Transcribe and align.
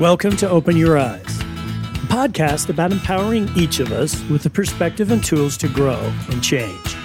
Welcome 0.00 0.36
to 0.38 0.50
Open 0.50 0.76
Your 0.76 0.98
Eyes, 0.98 1.22
a 1.22 2.06
podcast 2.08 2.68
about 2.68 2.90
empowering 2.90 3.48
each 3.54 3.78
of 3.78 3.92
us 3.92 4.20
with 4.28 4.42
the 4.42 4.50
perspective 4.50 5.12
and 5.12 5.22
tools 5.22 5.56
to 5.58 5.68
grow 5.68 6.12
and 6.30 6.42
change. 6.42 6.96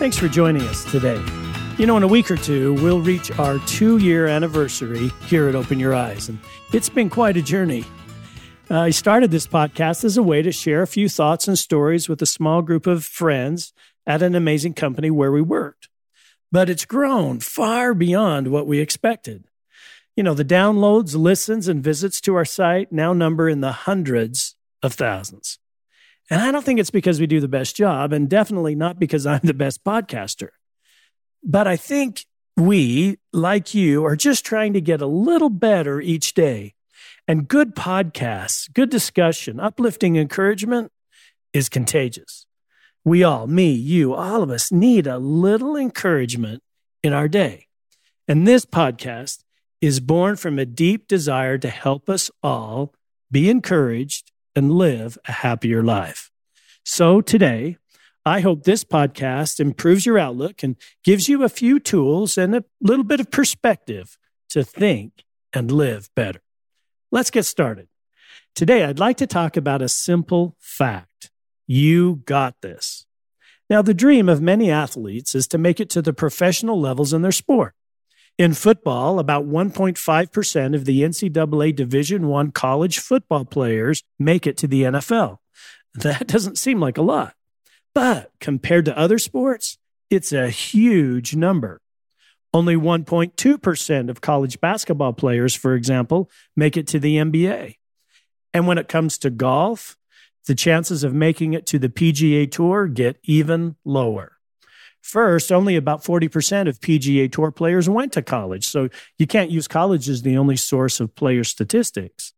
Thanks 0.00 0.18
for 0.18 0.26
joining 0.26 0.62
us 0.62 0.84
today. 0.90 1.24
You 1.78 1.86
know, 1.86 1.96
in 1.98 2.02
a 2.02 2.08
week 2.08 2.32
or 2.32 2.36
two, 2.36 2.74
we'll 2.82 3.00
reach 3.00 3.30
our 3.38 3.60
two 3.60 3.98
year 3.98 4.26
anniversary 4.26 5.10
here 5.26 5.48
at 5.48 5.54
Open 5.54 5.78
Your 5.78 5.94
Eyes, 5.94 6.28
and 6.28 6.40
it's 6.72 6.88
been 6.88 7.08
quite 7.08 7.36
a 7.36 7.42
journey. 7.42 7.84
Uh, 8.68 8.80
I 8.80 8.90
started 8.90 9.30
this 9.30 9.46
podcast 9.46 10.02
as 10.02 10.16
a 10.16 10.22
way 10.22 10.42
to 10.42 10.50
share 10.50 10.82
a 10.82 10.88
few 10.88 11.08
thoughts 11.08 11.46
and 11.46 11.56
stories 11.56 12.08
with 12.08 12.20
a 12.22 12.26
small 12.26 12.60
group 12.60 12.88
of 12.88 13.04
friends 13.04 13.72
at 14.04 14.20
an 14.20 14.34
amazing 14.34 14.74
company 14.74 15.12
where 15.12 15.30
we 15.30 15.42
worked 15.42 15.89
but 16.52 16.68
it's 16.68 16.84
grown 16.84 17.40
far 17.40 17.94
beyond 17.94 18.48
what 18.48 18.66
we 18.66 18.80
expected. 18.80 19.44
You 20.16 20.22
know, 20.22 20.34
the 20.34 20.44
downloads, 20.44 21.16
listens, 21.16 21.68
and 21.68 21.82
visits 21.82 22.20
to 22.22 22.34
our 22.34 22.44
site 22.44 22.92
now 22.92 23.12
number 23.12 23.48
in 23.48 23.60
the 23.60 23.72
hundreds 23.72 24.56
of 24.82 24.94
thousands. 24.94 25.58
And 26.28 26.40
I 26.40 26.52
don't 26.52 26.64
think 26.64 26.78
it's 26.78 26.90
because 26.90 27.20
we 27.20 27.26
do 27.26 27.40
the 27.40 27.48
best 27.48 27.74
job, 27.74 28.12
and 28.12 28.28
definitely 28.28 28.74
not 28.74 28.98
because 28.98 29.26
I'm 29.26 29.40
the 29.42 29.54
best 29.54 29.82
podcaster. 29.82 30.50
But 31.42 31.66
I 31.66 31.76
think 31.76 32.26
we, 32.56 33.18
like 33.32 33.74
you, 33.74 34.04
are 34.04 34.16
just 34.16 34.44
trying 34.44 34.72
to 34.74 34.80
get 34.80 35.00
a 35.00 35.06
little 35.06 35.50
better 35.50 36.00
each 36.00 36.34
day. 36.34 36.74
And 37.26 37.48
good 37.48 37.74
podcasts, 37.74 38.72
good 38.72 38.90
discussion, 38.90 39.60
uplifting 39.60 40.16
encouragement 40.16 40.92
is 41.52 41.68
contagious. 41.68 42.46
We 43.04 43.24
all, 43.24 43.46
me, 43.46 43.72
you, 43.72 44.14
all 44.14 44.42
of 44.42 44.50
us 44.50 44.70
need 44.70 45.06
a 45.06 45.18
little 45.18 45.76
encouragement 45.76 46.62
in 47.02 47.12
our 47.12 47.28
day. 47.28 47.66
And 48.28 48.46
this 48.46 48.66
podcast 48.66 49.42
is 49.80 50.00
born 50.00 50.36
from 50.36 50.58
a 50.58 50.66
deep 50.66 51.08
desire 51.08 51.56
to 51.58 51.70
help 51.70 52.10
us 52.10 52.30
all 52.42 52.94
be 53.30 53.48
encouraged 53.48 54.32
and 54.54 54.72
live 54.72 55.16
a 55.26 55.32
happier 55.32 55.82
life. 55.82 56.30
So 56.84 57.20
today, 57.20 57.78
I 58.26 58.40
hope 58.40 58.64
this 58.64 58.84
podcast 58.84 59.60
improves 59.60 60.04
your 60.04 60.18
outlook 60.18 60.62
and 60.62 60.76
gives 61.02 61.28
you 61.28 61.42
a 61.42 61.48
few 61.48 61.80
tools 61.80 62.36
and 62.36 62.54
a 62.54 62.64
little 62.82 63.04
bit 63.04 63.20
of 63.20 63.30
perspective 63.30 64.18
to 64.50 64.62
think 64.62 65.24
and 65.54 65.72
live 65.72 66.10
better. 66.14 66.42
Let's 67.10 67.30
get 67.30 67.44
started. 67.44 67.88
Today, 68.54 68.84
I'd 68.84 68.98
like 68.98 69.16
to 69.18 69.26
talk 69.26 69.56
about 69.56 69.80
a 69.80 69.88
simple 69.88 70.56
fact. 70.58 71.29
You 71.72 72.22
got 72.24 72.62
this. 72.62 73.06
Now, 73.68 73.80
the 73.80 73.94
dream 73.94 74.28
of 74.28 74.42
many 74.42 74.72
athletes 74.72 75.36
is 75.36 75.46
to 75.46 75.56
make 75.56 75.78
it 75.78 75.88
to 75.90 76.02
the 76.02 76.12
professional 76.12 76.80
levels 76.80 77.12
in 77.12 77.22
their 77.22 77.30
sport. 77.30 77.74
In 78.36 78.54
football, 78.54 79.20
about 79.20 79.46
1.5% 79.46 80.74
of 80.74 80.84
the 80.84 81.02
NCAA 81.02 81.76
Division 81.76 82.28
I 82.32 82.46
college 82.46 82.98
football 82.98 83.44
players 83.44 84.02
make 84.18 84.48
it 84.48 84.56
to 84.56 84.66
the 84.66 84.82
NFL. 84.82 85.36
That 85.94 86.26
doesn't 86.26 86.58
seem 86.58 86.80
like 86.80 86.98
a 86.98 87.02
lot. 87.02 87.34
But 87.94 88.32
compared 88.40 88.86
to 88.86 88.98
other 88.98 89.20
sports, 89.20 89.78
it's 90.10 90.32
a 90.32 90.50
huge 90.50 91.36
number. 91.36 91.80
Only 92.52 92.74
1.2% 92.74 94.10
of 94.10 94.20
college 94.20 94.60
basketball 94.60 95.12
players, 95.12 95.54
for 95.54 95.76
example, 95.76 96.28
make 96.56 96.76
it 96.76 96.88
to 96.88 96.98
the 96.98 97.18
NBA. 97.18 97.76
And 98.52 98.66
when 98.66 98.78
it 98.78 98.88
comes 98.88 99.18
to 99.18 99.30
golf, 99.30 99.96
the 100.50 100.56
chances 100.56 101.04
of 101.04 101.14
making 101.14 101.52
it 101.52 101.64
to 101.64 101.78
the 101.78 101.88
PGA 101.88 102.50
Tour 102.50 102.88
get 102.88 103.20
even 103.22 103.76
lower. 103.84 104.32
First, 105.00 105.52
only 105.52 105.76
about 105.76 106.02
40% 106.02 106.68
of 106.68 106.80
PGA 106.80 107.30
Tour 107.30 107.52
players 107.52 107.88
went 107.88 108.12
to 108.14 108.20
college, 108.20 108.66
so 108.66 108.88
you 109.16 109.28
can't 109.28 109.52
use 109.52 109.68
college 109.68 110.08
as 110.08 110.22
the 110.22 110.36
only 110.36 110.56
source 110.56 110.98
of 110.98 111.14
player 111.14 111.44
statistics. 111.44 112.32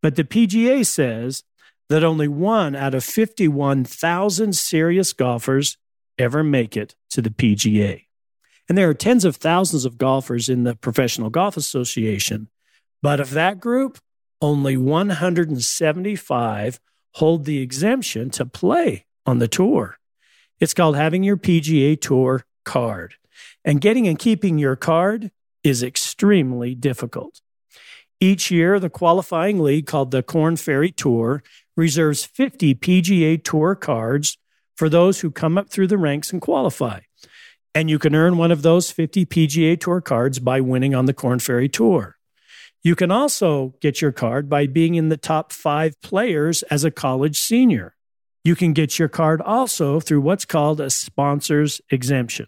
But 0.00 0.14
the 0.14 0.22
PGA 0.22 0.86
says 0.86 1.42
that 1.88 2.04
only 2.04 2.28
one 2.28 2.76
out 2.76 2.94
of 2.94 3.02
51,000 3.02 4.54
serious 4.54 5.12
golfers 5.12 5.76
ever 6.16 6.44
make 6.44 6.76
it 6.76 6.94
to 7.10 7.20
the 7.20 7.30
PGA. 7.30 8.04
And 8.68 8.78
there 8.78 8.88
are 8.88 8.94
tens 8.94 9.24
of 9.24 9.34
thousands 9.34 9.84
of 9.84 9.98
golfers 9.98 10.48
in 10.48 10.62
the 10.62 10.76
Professional 10.76 11.30
Golf 11.30 11.56
Association. 11.56 12.48
But 13.02 13.18
of 13.18 13.30
that 13.30 13.58
group, 13.58 13.98
only 14.40 14.76
175 14.76 16.78
hold 17.14 17.44
the 17.44 17.60
exemption 17.60 18.30
to 18.30 18.46
play 18.46 19.06
on 19.26 19.38
the 19.38 19.48
tour. 19.48 19.98
It's 20.58 20.74
called 20.74 20.96
having 20.96 21.22
your 21.22 21.36
PGA 21.36 22.00
Tour 22.00 22.44
card. 22.64 23.14
And 23.64 23.80
getting 23.80 24.06
and 24.06 24.18
keeping 24.18 24.58
your 24.58 24.76
card 24.76 25.30
is 25.62 25.82
extremely 25.82 26.74
difficult. 26.74 27.40
Each 28.20 28.50
year, 28.50 28.78
the 28.78 28.90
qualifying 28.90 29.60
league 29.60 29.86
called 29.86 30.10
the 30.10 30.22
Korn 30.22 30.56
Ferry 30.56 30.90
Tour 30.90 31.42
reserves 31.76 32.24
50 32.24 32.74
PGA 32.74 33.42
Tour 33.42 33.74
cards 33.74 34.36
for 34.76 34.88
those 34.88 35.20
who 35.20 35.30
come 35.30 35.56
up 35.56 35.70
through 35.70 35.86
the 35.86 35.98
ranks 35.98 36.32
and 36.32 36.40
qualify. 36.40 37.00
And 37.74 37.88
you 37.88 37.98
can 37.98 38.14
earn 38.14 38.36
one 38.36 38.50
of 38.50 38.62
those 38.62 38.90
50 38.90 39.24
PGA 39.26 39.80
Tour 39.80 40.00
cards 40.00 40.38
by 40.38 40.60
winning 40.60 40.94
on 40.94 41.06
the 41.06 41.14
Korn 41.14 41.38
Ferry 41.38 41.68
Tour. 41.68 42.18
You 42.82 42.96
can 42.96 43.10
also 43.10 43.74
get 43.80 44.00
your 44.00 44.12
card 44.12 44.48
by 44.48 44.66
being 44.66 44.94
in 44.94 45.10
the 45.10 45.18
top 45.18 45.52
five 45.52 46.00
players 46.00 46.62
as 46.64 46.82
a 46.82 46.90
college 46.90 47.38
senior. 47.38 47.94
You 48.42 48.56
can 48.56 48.72
get 48.72 48.98
your 48.98 49.08
card 49.08 49.42
also 49.42 50.00
through 50.00 50.22
what's 50.22 50.46
called 50.46 50.80
a 50.80 50.88
sponsor's 50.88 51.82
exemption. 51.90 52.46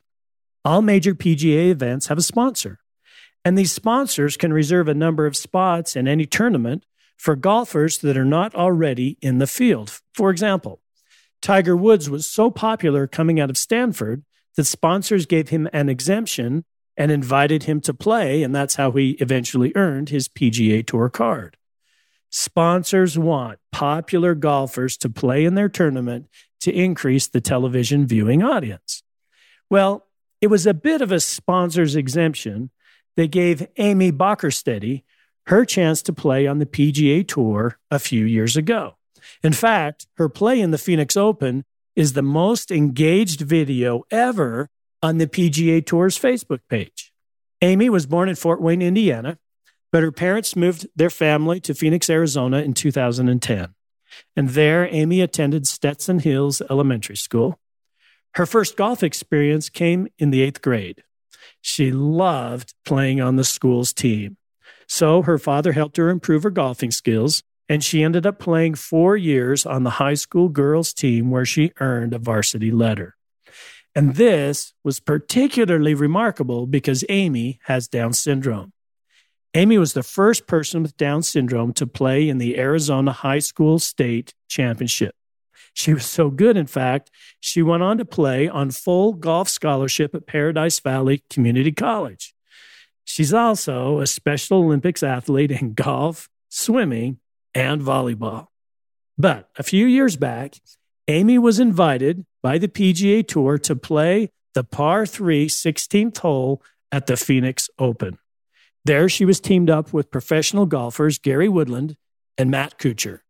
All 0.64 0.80
major 0.80 1.14
PGA 1.14 1.70
events 1.70 2.06
have 2.06 2.16
a 2.16 2.22
sponsor, 2.22 2.78
and 3.44 3.58
these 3.58 3.72
sponsors 3.72 4.38
can 4.38 4.54
reserve 4.54 4.88
a 4.88 4.94
number 4.94 5.26
of 5.26 5.36
spots 5.36 5.96
in 5.96 6.08
any 6.08 6.24
tournament 6.24 6.86
for 7.18 7.36
golfers 7.36 7.98
that 7.98 8.16
are 8.16 8.24
not 8.24 8.54
already 8.54 9.18
in 9.20 9.36
the 9.36 9.46
field. 9.46 10.00
For 10.14 10.30
example, 10.30 10.80
Tiger 11.42 11.76
Woods 11.76 12.08
was 12.08 12.26
so 12.26 12.50
popular 12.50 13.06
coming 13.06 13.38
out 13.38 13.50
of 13.50 13.58
Stanford 13.58 14.24
that 14.56 14.64
sponsors 14.64 15.26
gave 15.26 15.50
him 15.50 15.68
an 15.74 15.90
exemption 15.90 16.64
and 16.96 17.10
invited 17.10 17.64
him 17.64 17.80
to 17.82 17.94
play, 17.94 18.42
and 18.42 18.54
that's 18.54 18.74
how 18.74 18.90
he 18.92 19.12
eventually 19.12 19.72
earned 19.74 20.08
his 20.08 20.28
PGA 20.28 20.86
Tour 20.86 21.08
card. 21.08 21.56
Sponsors 22.30 23.18
want 23.18 23.58
popular 23.72 24.34
golfers 24.34 24.96
to 24.98 25.10
play 25.10 25.44
in 25.44 25.54
their 25.54 25.68
tournament 25.68 26.28
to 26.60 26.72
increase 26.72 27.26
the 27.26 27.40
television 27.40 28.06
viewing 28.06 28.42
audience. 28.42 29.02
Well, 29.68 30.06
it 30.40 30.46
was 30.48 30.66
a 30.66 30.74
bit 30.74 31.02
of 31.02 31.12
a 31.12 31.20
sponsor's 31.20 31.96
exemption 31.96 32.70
that 33.16 33.30
gave 33.30 33.66
Amy 33.76 34.10
Bockerstette 34.12 35.02
her 35.46 35.64
chance 35.64 36.02
to 36.02 36.12
play 36.12 36.46
on 36.46 36.58
the 36.58 36.66
PGA 36.66 37.26
Tour 37.26 37.78
a 37.90 37.98
few 37.98 38.24
years 38.24 38.56
ago. 38.56 38.96
In 39.42 39.52
fact, 39.52 40.06
her 40.16 40.28
play 40.28 40.60
in 40.60 40.70
the 40.70 40.78
Phoenix 40.78 41.16
Open 41.16 41.64
is 41.94 42.12
the 42.12 42.22
most 42.22 42.70
engaged 42.70 43.40
video 43.40 44.04
ever 44.10 44.68
on 45.02 45.18
the 45.18 45.26
PGA 45.26 45.84
Tour's 45.84 46.18
Facebook 46.18 46.60
page. 46.68 47.12
Amy 47.60 47.88
was 47.90 48.06
born 48.06 48.28
in 48.28 48.34
Fort 48.34 48.60
Wayne, 48.60 48.82
Indiana, 48.82 49.38
but 49.90 50.02
her 50.02 50.12
parents 50.12 50.56
moved 50.56 50.86
their 50.96 51.10
family 51.10 51.60
to 51.60 51.74
Phoenix, 51.74 52.08
Arizona 52.08 52.58
in 52.58 52.72
2010. 52.72 53.74
And 54.36 54.48
there, 54.50 54.86
Amy 54.90 55.20
attended 55.20 55.66
Stetson 55.66 56.18
Hills 56.20 56.62
Elementary 56.70 57.16
School. 57.16 57.58
Her 58.34 58.46
first 58.46 58.76
golf 58.76 59.02
experience 59.02 59.68
came 59.68 60.08
in 60.18 60.30
the 60.30 60.42
eighth 60.42 60.62
grade. 60.62 61.02
She 61.60 61.92
loved 61.92 62.74
playing 62.84 63.20
on 63.20 63.36
the 63.36 63.44
school's 63.44 63.92
team. 63.92 64.36
So 64.88 65.22
her 65.22 65.38
father 65.38 65.72
helped 65.72 65.96
her 65.96 66.08
improve 66.08 66.42
her 66.42 66.50
golfing 66.50 66.90
skills, 66.90 67.42
and 67.68 67.82
she 67.82 68.02
ended 68.02 68.26
up 68.26 68.38
playing 68.38 68.74
four 68.74 69.16
years 69.16 69.64
on 69.64 69.84
the 69.84 69.90
high 69.90 70.14
school 70.14 70.48
girls' 70.48 70.92
team 70.92 71.30
where 71.30 71.44
she 71.44 71.72
earned 71.80 72.12
a 72.12 72.18
varsity 72.18 72.70
letter. 72.70 73.16
And 73.94 74.14
this 74.14 74.72
was 74.82 75.00
particularly 75.00 75.94
remarkable 75.94 76.66
because 76.66 77.04
Amy 77.08 77.58
has 77.64 77.88
Down 77.88 78.12
syndrome. 78.12 78.72
Amy 79.54 79.76
was 79.76 79.92
the 79.92 80.02
first 80.02 80.46
person 80.46 80.82
with 80.82 80.96
Down 80.96 81.22
syndrome 81.22 81.74
to 81.74 81.86
play 81.86 82.28
in 82.28 82.38
the 82.38 82.58
Arizona 82.58 83.12
High 83.12 83.40
School 83.40 83.78
State 83.78 84.32
Championship. 84.48 85.14
She 85.74 85.92
was 85.92 86.06
so 86.06 86.30
good, 86.30 86.56
in 86.56 86.66
fact, 86.66 87.10
she 87.40 87.62
went 87.62 87.82
on 87.82 87.98
to 87.98 88.04
play 88.04 88.48
on 88.48 88.70
full 88.70 89.12
golf 89.12 89.48
scholarship 89.48 90.14
at 90.14 90.26
Paradise 90.26 90.80
Valley 90.80 91.22
Community 91.30 91.72
College. 91.72 92.34
She's 93.04 93.34
also 93.34 94.00
a 94.00 94.06
Special 94.06 94.58
Olympics 94.58 95.02
athlete 95.02 95.50
in 95.50 95.74
golf, 95.74 96.28
swimming, 96.48 97.18
and 97.54 97.82
volleyball. 97.82 98.48
But 99.18 99.48
a 99.58 99.62
few 99.62 99.86
years 99.86 100.16
back, 100.16 100.54
Amy 101.08 101.38
was 101.38 101.58
invited 101.58 102.24
by 102.42 102.58
the 102.58 102.68
PGA 102.68 103.26
Tour 103.26 103.58
to 103.58 103.76
play 103.76 104.30
the 104.54 104.64
par 104.64 105.06
3 105.06 105.48
16th 105.48 106.18
hole 106.18 106.62
at 106.90 107.06
the 107.06 107.16
Phoenix 107.16 107.70
Open. 107.78 108.18
There, 108.84 109.08
she 109.08 109.24
was 109.24 109.40
teamed 109.40 109.70
up 109.70 109.92
with 109.92 110.10
professional 110.10 110.66
golfers 110.66 111.18
Gary 111.18 111.48
Woodland 111.48 111.96
and 112.36 112.50
Matt 112.50 112.78
Kuchar. 112.78 113.20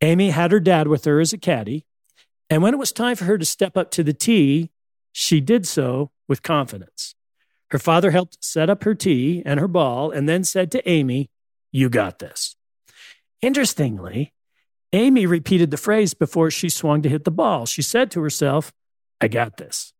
Amy 0.00 0.30
had 0.30 0.52
her 0.52 0.60
dad 0.60 0.88
with 0.88 1.04
her 1.04 1.20
as 1.20 1.32
a 1.32 1.38
caddy, 1.38 1.86
and 2.50 2.62
when 2.62 2.74
it 2.74 2.78
was 2.78 2.92
time 2.92 3.16
for 3.16 3.24
her 3.24 3.38
to 3.38 3.44
step 3.44 3.76
up 3.76 3.90
to 3.92 4.02
the 4.02 4.12
tee, 4.12 4.70
she 5.12 5.40
did 5.40 5.66
so 5.66 6.10
with 6.28 6.42
confidence. 6.42 7.14
Her 7.70 7.78
father 7.78 8.10
helped 8.10 8.44
set 8.44 8.68
up 8.68 8.84
her 8.84 8.94
tee 8.94 9.42
and 9.46 9.58
her 9.60 9.68
ball 9.68 10.10
and 10.10 10.28
then 10.28 10.44
said 10.44 10.70
to 10.72 10.88
Amy, 10.88 11.30
You 11.72 11.88
got 11.88 12.18
this. 12.18 12.56
Interestingly, 13.40 14.32
Amy 14.94 15.26
repeated 15.26 15.72
the 15.72 15.76
phrase 15.76 16.14
before 16.14 16.52
she 16.52 16.68
swung 16.68 17.02
to 17.02 17.08
hit 17.08 17.24
the 17.24 17.30
ball. 17.32 17.66
She 17.66 17.82
said 17.82 18.12
to 18.12 18.22
herself, 18.22 18.72
I 19.20 19.26
got 19.26 19.56
this. 19.56 19.92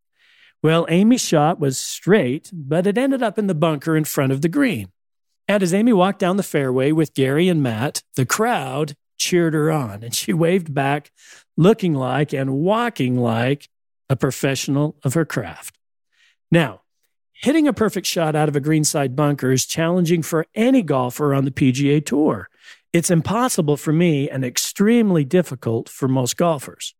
Well, 0.62 0.86
Amy's 0.88 1.20
shot 1.20 1.58
was 1.58 1.76
straight, 1.76 2.48
but 2.52 2.86
it 2.86 2.96
ended 2.96 3.20
up 3.20 3.36
in 3.36 3.48
the 3.48 3.56
bunker 3.56 3.96
in 3.96 4.04
front 4.04 4.30
of 4.30 4.40
the 4.40 4.48
green. 4.48 4.92
And 5.48 5.64
as 5.64 5.74
Amy 5.74 5.92
walked 5.92 6.20
down 6.20 6.36
the 6.36 6.44
fairway 6.44 6.92
with 6.92 7.12
Gary 7.12 7.48
and 7.48 7.60
Matt, 7.60 8.04
the 8.14 8.24
crowd 8.24 8.94
cheered 9.18 9.52
her 9.52 9.68
on 9.68 10.04
and 10.04 10.14
she 10.14 10.32
waved 10.32 10.72
back, 10.72 11.10
looking 11.56 11.94
like 11.94 12.32
and 12.32 12.54
walking 12.54 13.18
like 13.18 13.68
a 14.08 14.14
professional 14.14 14.96
of 15.02 15.14
her 15.14 15.24
craft. 15.24 15.76
Now, 16.52 16.82
hitting 17.32 17.66
a 17.66 17.72
perfect 17.72 18.06
shot 18.06 18.36
out 18.36 18.48
of 18.48 18.54
a 18.54 18.60
greenside 18.60 19.16
bunker 19.16 19.50
is 19.50 19.66
challenging 19.66 20.22
for 20.22 20.46
any 20.54 20.82
golfer 20.82 21.34
on 21.34 21.44
the 21.44 21.50
PGA 21.50 22.06
Tour. 22.06 22.48
It's 22.94 23.10
impossible 23.10 23.76
for 23.76 23.92
me 23.92 24.30
and 24.30 24.44
extremely 24.44 25.24
difficult 25.24 25.88
for 25.88 26.06
most 26.06 26.36
golfers. 26.36 26.94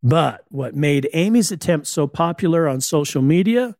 But 0.00 0.44
what 0.50 0.76
made 0.76 1.10
Amy's 1.12 1.50
attempt 1.50 1.88
so 1.88 2.06
popular 2.06 2.68
on 2.68 2.80
social 2.80 3.22
media 3.22 3.74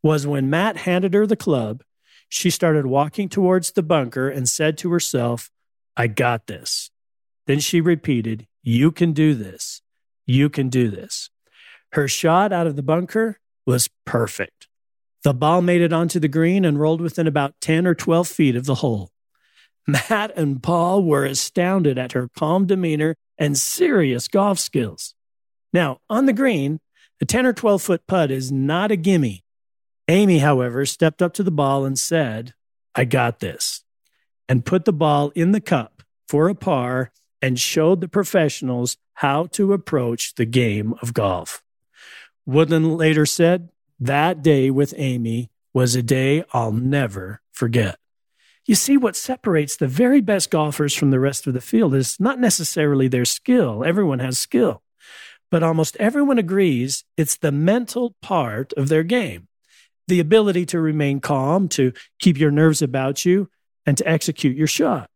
was 0.00 0.28
when 0.28 0.48
Matt 0.48 0.76
handed 0.76 1.14
her 1.14 1.26
the 1.26 1.34
club, 1.34 1.82
she 2.28 2.50
started 2.50 2.86
walking 2.86 3.28
towards 3.28 3.72
the 3.72 3.82
bunker 3.82 4.28
and 4.28 4.48
said 4.48 4.78
to 4.78 4.92
herself, 4.92 5.50
I 5.96 6.06
got 6.06 6.46
this. 6.46 6.92
Then 7.48 7.58
she 7.58 7.80
repeated, 7.80 8.46
You 8.62 8.92
can 8.92 9.12
do 9.12 9.34
this. 9.34 9.82
You 10.24 10.48
can 10.48 10.68
do 10.68 10.88
this. 10.88 11.30
Her 11.94 12.06
shot 12.06 12.52
out 12.52 12.68
of 12.68 12.76
the 12.76 12.82
bunker 12.82 13.40
was 13.66 13.90
perfect. 14.06 14.68
The 15.24 15.34
ball 15.34 15.62
made 15.62 15.80
it 15.80 15.92
onto 15.92 16.20
the 16.20 16.28
green 16.28 16.64
and 16.64 16.78
rolled 16.78 17.00
within 17.00 17.26
about 17.26 17.60
10 17.60 17.88
or 17.88 17.96
12 17.96 18.28
feet 18.28 18.54
of 18.54 18.66
the 18.66 18.76
hole. 18.76 19.10
Matt 19.88 20.36
and 20.36 20.62
Paul 20.62 21.02
were 21.02 21.24
astounded 21.24 21.96
at 21.96 22.12
her 22.12 22.28
calm 22.36 22.66
demeanor 22.66 23.16
and 23.38 23.56
serious 23.56 24.28
golf 24.28 24.58
skills. 24.58 25.14
Now, 25.72 26.00
on 26.10 26.26
the 26.26 26.34
green, 26.34 26.80
a 27.22 27.24
10 27.24 27.46
or 27.46 27.54
12 27.54 27.80
foot 27.80 28.06
putt 28.06 28.30
is 28.30 28.52
not 28.52 28.92
a 28.92 28.96
gimme. 28.96 29.44
Amy, 30.06 30.38
however, 30.38 30.84
stepped 30.84 31.22
up 31.22 31.32
to 31.34 31.42
the 31.42 31.50
ball 31.50 31.86
and 31.86 31.98
said, 31.98 32.52
I 32.94 33.06
got 33.06 33.40
this, 33.40 33.82
and 34.46 34.66
put 34.66 34.84
the 34.84 34.92
ball 34.92 35.30
in 35.34 35.52
the 35.52 35.60
cup 35.60 36.02
for 36.28 36.50
a 36.50 36.54
par 36.54 37.10
and 37.40 37.58
showed 37.58 38.02
the 38.02 38.08
professionals 38.08 38.98
how 39.14 39.46
to 39.46 39.72
approach 39.72 40.34
the 40.34 40.44
game 40.44 40.94
of 41.00 41.14
golf. 41.14 41.62
Woodland 42.44 42.98
later 42.98 43.24
said, 43.24 43.70
That 43.98 44.42
day 44.42 44.70
with 44.70 44.92
Amy 44.98 45.50
was 45.72 45.94
a 45.94 46.02
day 46.02 46.44
I'll 46.52 46.72
never 46.72 47.40
forget. 47.52 47.98
You 48.68 48.76
see, 48.76 48.96
what 48.96 49.16
separates 49.16 49.76
the 49.76 49.88
very 49.88 50.20
best 50.20 50.50
golfers 50.50 50.94
from 50.94 51.10
the 51.10 51.18
rest 51.18 51.48
of 51.48 51.54
the 51.54 51.60
field 51.60 51.92
is 51.92 52.20
not 52.20 52.38
necessarily 52.38 53.08
their 53.08 53.24
skill. 53.24 53.82
Everyone 53.84 54.20
has 54.20 54.38
skill 54.38 54.82
but 55.50 55.62
almost 55.62 55.96
everyone 55.96 56.38
agrees 56.38 57.04
it's 57.16 57.36
the 57.36 57.52
mental 57.52 58.14
part 58.22 58.72
of 58.74 58.88
their 58.88 59.02
game 59.02 59.46
the 60.06 60.20
ability 60.20 60.64
to 60.64 60.80
remain 60.80 61.20
calm, 61.20 61.68
to 61.68 61.92
keep 62.18 62.38
your 62.38 62.50
nerves 62.50 62.80
about 62.80 63.26
you, 63.26 63.46
and 63.84 63.98
to 63.98 64.08
execute 64.08 64.56
your 64.56 64.66
shot. 64.66 65.10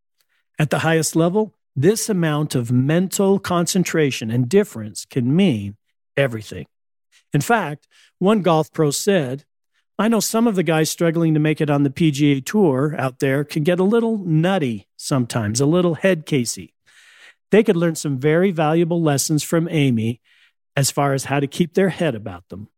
At 0.58 0.69
the 0.69 0.81
highest 0.81 1.16
level, 1.16 1.54
this 1.75 2.10
amount 2.10 2.54
of 2.54 2.70
mental 2.70 3.38
concentration 3.38 4.31
and 4.31 4.50
difference 4.50 5.06
can 5.06 5.34
mean 5.34 5.78
everything. 6.14 6.66
In 7.32 7.40
fact, 7.40 7.88
one 8.19 8.43
golf 8.43 8.70
pro 8.70 8.90
said, 8.90 9.46
I 9.98 10.08
know 10.08 10.20
some 10.20 10.46
of 10.46 10.56
the 10.56 10.62
guys 10.62 10.90
struggling 10.90 11.34
to 11.34 11.40
make 11.40 11.60
it 11.60 11.70
on 11.70 11.82
the 11.82 11.90
PGA 11.90 12.44
Tour 12.44 12.94
out 12.98 13.20
there 13.20 13.44
can 13.44 13.62
get 13.62 13.78
a 13.78 13.84
little 13.84 14.18
nutty 14.18 14.88
sometimes, 14.96 15.60
a 15.60 15.66
little 15.66 15.94
head 15.94 16.26
casey. 16.26 16.74
They 17.50 17.62
could 17.62 17.76
learn 17.76 17.94
some 17.94 18.18
very 18.18 18.50
valuable 18.50 19.02
lessons 19.02 19.42
from 19.42 19.68
Amy 19.70 20.20
as 20.74 20.90
far 20.90 21.12
as 21.12 21.24
how 21.24 21.38
to 21.38 21.46
keep 21.46 21.74
their 21.74 21.90
head 21.90 22.14
about 22.14 22.48
them. 22.48 22.68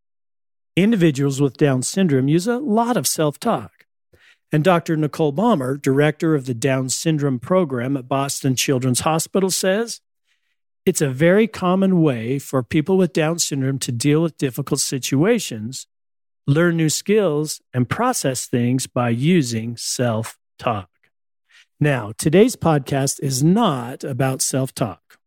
Individuals 0.77 1.41
with 1.41 1.57
Down 1.57 1.83
syndrome 1.83 2.27
use 2.27 2.49
a 2.49 2.59
lot 2.59 2.97
of 2.97 3.07
self 3.07 3.39
talk. 3.39 3.87
And 4.51 4.65
Dr. 4.65 4.97
Nicole 4.97 5.33
Baumer, 5.33 5.77
director 5.77 6.35
of 6.35 6.47
the 6.47 6.55
Down 6.55 6.89
syndrome 6.89 7.39
program 7.39 7.97
at 7.97 8.09
Boston 8.09 8.57
Children's 8.57 9.01
Hospital, 9.01 9.51
says 9.51 10.01
it's 10.85 11.01
a 11.01 11.09
very 11.09 11.47
common 11.47 12.03
way 12.03 12.39
for 12.39 12.63
people 12.63 12.97
with 12.97 13.13
Down 13.13 13.39
syndrome 13.39 13.79
to 13.81 13.93
deal 13.93 14.23
with 14.23 14.37
difficult 14.37 14.81
situations, 14.81 15.87
learn 16.47 16.77
new 16.77 16.89
skills, 16.89 17.61
and 17.73 17.89
process 17.89 18.47
things 18.47 18.87
by 18.87 19.09
using 19.11 19.77
self 19.77 20.39
talk. 20.59 20.89
Now, 21.81 22.13
today's 22.17 22.57
podcast 22.57 23.21
is 23.21 23.43
not 23.43 24.05
about 24.05 24.43
self 24.43 24.75
talk, 24.75 25.19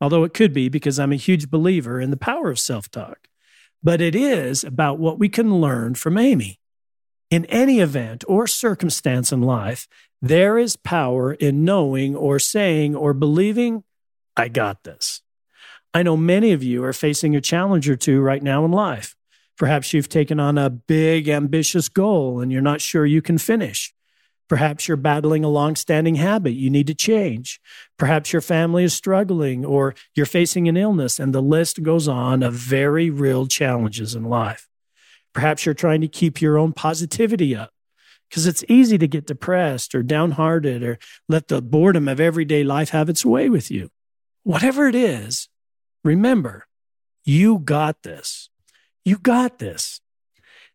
although 0.00 0.24
it 0.24 0.34
could 0.34 0.52
be 0.52 0.68
because 0.68 0.98
I'm 0.98 1.12
a 1.12 1.16
huge 1.16 1.50
believer 1.50 2.00
in 2.00 2.10
the 2.10 2.16
power 2.16 2.50
of 2.50 2.58
self 2.58 2.90
talk. 2.90 3.28
But 3.82 4.00
it 4.00 4.14
is 4.14 4.64
about 4.64 4.98
what 4.98 5.18
we 5.18 5.28
can 5.28 5.60
learn 5.60 5.94
from 5.94 6.18
Amy. 6.18 6.60
In 7.30 7.44
any 7.46 7.80
event 7.80 8.24
or 8.26 8.46
circumstance 8.46 9.32
in 9.32 9.42
life, 9.42 9.86
there 10.22 10.58
is 10.58 10.76
power 10.76 11.34
in 11.34 11.64
knowing 11.64 12.16
or 12.16 12.38
saying 12.38 12.96
or 12.96 13.12
believing, 13.12 13.84
I 14.36 14.48
got 14.48 14.84
this. 14.84 15.22
I 15.92 16.02
know 16.02 16.16
many 16.16 16.52
of 16.52 16.62
you 16.62 16.82
are 16.84 16.92
facing 16.92 17.36
a 17.36 17.40
challenge 17.40 17.88
or 17.88 17.96
two 17.96 18.20
right 18.20 18.42
now 18.42 18.64
in 18.64 18.72
life. 18.72 19.14
Perhaps 19.58 19.92
you've 19.92 20.08
taken 20.08 20.38
on 20.38 20.56
a 20.56 20.70
big, 20.70 21.28
ambitious 21.28 21.88
goal 21.88 22.40
and 22.40 22.52
you're 22.52 22.62
not 22.62 22.80
sure 22.80 23.04
you 23.04 23.20
can 23.20 23.38
finish. 23.38 23.92
Perhaps 24.48 24.88
you're 24.88 24.96
battling 24.96 25.44
a 25.44 25.48
long-standing 25.48 26.14
habit 26.14 26.52
you 26.52 26.70
need 26.70 26.86
to 26.86 26.94
change. 26.94 27.60
Perhaps 27.98 28.32
your 28.32 28.40
family 28.40 28.84
is 28.84 28.94
struggling 28.94 29.64
or 29.64 29.94
you're 30.14 30.24
facing 30.24 30.68
an 30.68 30.76
illness 30.76 31.18
and 31.18 31.34
the 31.34 31.42
list 31.42 31.82
goes 31.82 32.08
on 32.08 32.42
of 32.42 32.54
very 32.54 33.10
real 33.10 33.46
challenges 33.46 34.14
in 34.14 34.24
life. 34.24 34.68
Perhaps 35.34 35.66
you're 35.66 35.74
trying 35.74 36.00
to 36.00 36.08
keep 36.08 36.40
your 36.40 36.56
own 36.56 36.72
positivity 36.72 37.54
up 37.54 37.72
because 38.30 38.46
it's 38.46 38.64
easy 38.68 38.96
to 38.96 39.08
get 39.08 39.26
depressed 39.26 39.94
or 39.94 40.02
downhearted 40.02 40.82
or 40.82 40.98
let 41.28 41.48
the 41.48 41.60
boredom 41.60 42.08
of 42.08 42.20
everyday 42.20 42.64
life 42.64 42.90
have 42.90 43.08
its 43.08 43.24
way 43.24 43.50
with 43.50 43.70
you. 43.70 43.90
Whatever 44.44 44.88
it 44.88 44.94
is, 44.94 45.48
remember, 46.04 46.66
you 47.24 47.58
got 47.58 48.02
this. 48.02 48.48
You 49.08 49.16
got 49.16 49.58
this. 49.58 50.02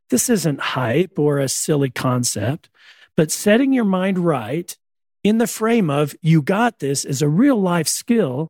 This 0.09 0.27
isn't 0.27 0.59
hype 0.59 1.19
or 1.19 1.37
a 1.37 1.47
silly 1.47 1.91
concept. 1.91 2.67
But 3.15 3.31
setting 3.31 3.73
your 3.73 3.85
mind 3.85 4.17
right 4.17 4.75
in 5.23 5.37
the 5.37 5.45
frame 5.45 5.91
of 5.91 6.15
you 6.19 6.41
got 6.41 6.79
this 6.79 7.05
is 7.05 7.21
a 7.21 7.29
real 7.29 7.61
life 7.61 7.87
skill 7.87 8.49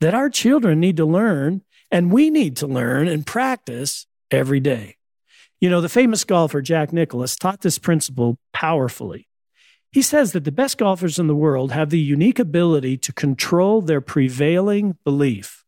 that 0.00 0.14
our 0.14 0.30
children 0.30 0.78
need 0.78 0.96
to 0.98 1.04
learn 1.04 1.62
and 1.90 2.12
we 2.12 2.30
need 2.30 2.54
to 2.58 2.68
learn 2.68 3.08
and 3.08 3.26
practice 3.26 4.06
every 4.30 4.60
day. 4.60 4.94
You 5.60 5.70
know, 5.70 5.80
the 5.80 5.88
famous 5.88 6.22
golfer 6.22 6.62
Jack 6.62 6.92
Nicklaus 6.92 7.34
taught 7.34 7.62
this 7.62 7.80
principle 7.80 8.38
powerfully. 8.52 9.26
He 9.90 10.02
says 10.02 10.34
that 10.34 10.44
the 10.44 10.52
best 10.52 10.78
golfers 10.78 11.18
in 11.18 11.26
the 11.26 11.34
world 11.34 11.72
have 11.72 11.90
the 11.90 11.98
unique 11.98 12.38
ability 12.38 12.96
to 12.98 13.12
control 13.12 13.82
their 13.82 14.00
prevailing 14.00 14.98
belief. 15.02 15.65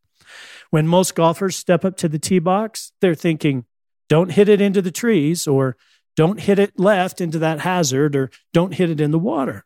When 0.71 0.87
most 0.87 1.15
golfers 1.15 1.57
step 1.57 1.85
up 1.85 1.97
to 1.99 2.09
the 2.09 2.19
tee 2.19 2.39
box, 2.39 2.93
they're 3.01 3.15
thinking, 3.15 3.65
don't 4.09 4.33
hit 4.33 4.49
it 4.49 4.61
into 4.61 4.83
the 4.83 4.91
trees 4.91 5.47
or 5.47 5.77
don't 6.17 6.41
hit 6.41 6.59
it 6.59 6.79
left 6.79 7.21
into 7.21 7.39
that 7.39 7.61
hazard 7.61 8.17
or 8.17 8.31
don't 8.53 8.75
hit 8.75 8.91
it 8.91 9.01
in 9.01 9.11
the 9.11 9.19
water. 9.19 9.65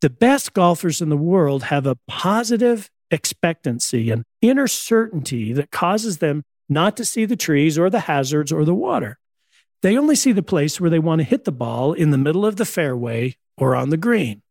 The 0.00 0.10
best 0.10 0.52
golfers 0.52 1.00
in 1.00 1.08
the 1.08 1.16
world 1.16 1.64
have 1.64 1.86
a 1.86 1.96
positive 2.08 2.90
expectancy 3.10 4.10
and 4.10 4.24
inner 4.42 4.66
certainty 4.66 5.52
that 5.52 5.70
causes 5.70 6.18
them 6.18 6.44
not 6.68 6.96
to 6.96 7.04
see 7.04 7.24
the 7.24 7.36
trees 7.36 7.78
or 7.78 7.88
the 7.88 8.00
hazards 8.00 8.52
or 8.52 8.64
the 8.64 8.74
water. 8.74 9.18
They 9.82 9.96
only 9.96 10.16
see 10.16 10.32
the 10.32 10.42
place 10.42 10.80
where 10.80 10.90
they 10.90 10.98
want 10.98 11.20
to 11.20 11.26
hit 11.26 11.44
the 11.44 11.52
ball 11.52 11.92
in 11.92 12.10
the 12.10 12.18
middle 12.18 12.44
of 12.44 12.56
the 12.56 12.64
fairway 12.64 13.36
or 13.56 13.76
on 13.76 13.90
the 13.90 13.96
green. 13.96 14.42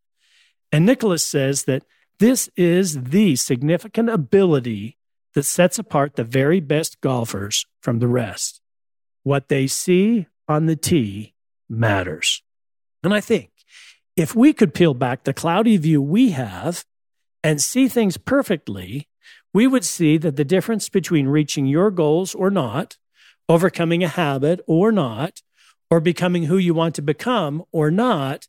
And 0.71 0.85
Nicklaus 0.85 1.25
says 1.25 1.63
that 1.63 1.83
this 2.19 2.49
is 2.55 3.03
the 3.03 3.35
significant 3.35 4.09
ability 4.09 4.97
that 5.33 5.43
sets 5.43 5.79
apart 5.79 6.15
the 6.15 6.23
very 6.23 6.59
best 6.59 7.01
golfers 7.01 7.65
from 7.81 7.99
the 7.99 8.07
rest. 8.07 8.61
What 9.23 9.49
they 9.49 9.67
see 9.67 10.27
on 10.47 10.65
the 10.65 10.75
tee 10.75 11.33
matters. 11.69 12.43
And 13.03 13.13
I 13.13 13.21
think 13.21 13.51
if 14.15 14.35
we 14.35 14.53
could 14.53 14.73
peel 14.73 14.93
back 14.93 15.23
the 15.23 15.33
cloudy 15.33 15.77
view 15.77 16.01
we 16.01 16.31
have 16.31 16.85
and 17.43 17.61
see 17.61 17.87
things 17.87 18.17
perfectly, 18.17 19.07
we 19.53 19.67
would 19.67 19.83
see 19.83 20.17
that 20.17 20.35
the 20.35 20.45
difference 20.45 20.89
between 20.89 21.27
reaching 21.27 21.65
your 21.65 21.91
goals 21.91 22.33
or 22.33 22.49
not, 22.49 22.97
overcoming 23.49 24.03
a 24.03 24.07
habit 24.07 24.61
or 24.67 24.91
not, 24.91 25.41
or 25.89 25.99
becoming 25.99 26.43
who 26.43 26.57
you 26.57 26.73
want 26.73 26.95
to 26.95 27.01
become 27.01 27.63
or 27.71 27.91
not, 27.91 28.47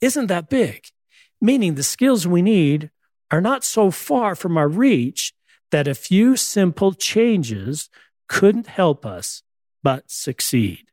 isn't 0.00 0.26
that 0.28 0.48
big. 0.48 0.84
Meaning 1.40 1.74
the 1.74 1.82
skills 1.82 2.26
we 2.26 2.42
need 2.42 2.90
are 3.30 3.40
not 3.40 3.64
so 3.64 3.90
far 3.90 4.34
from 4.34 4.56
our 4.56 4.68
reach 4.68 5.32
that 5.70 5.88
a 5.88 5.94
few 5.94 6.36
simple 6.36 6.92
changes 6.92 7.88
couldn't 8.28 8.66
help 8.66 9.04
us 9.06 9.42
but 9.82 10.10
succeed. 10.10 10.86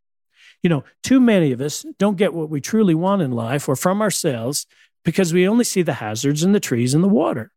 You 0.63 0.69
know, 0.69 0.83
too 1.03 1.19
many 1.19 1.51
of 1.51 1.61
us 1.61 1.85
don't 1.99 2.17
get 2.17 2.33
what 2.33 2.49
we 2.49 2.61
truly 2.61 2.95
want 2.95 3.21
in 3.21 3.31
life 3.31 3.69
or 3.69 3.75
from 3.75 4.01
ourselves 4.01 4.65
because 5.05 5.33
we 5.33 5.47
only 5.47 5.63
see 5.63 5.81
the 5.81 5.93
hazards 5.93 6.43
in 6.43 6.51
the 6.51 6.59
trees 6.59 6.93
and 6.93 7.03
the 7.03 7.07
water. 7.07 7.51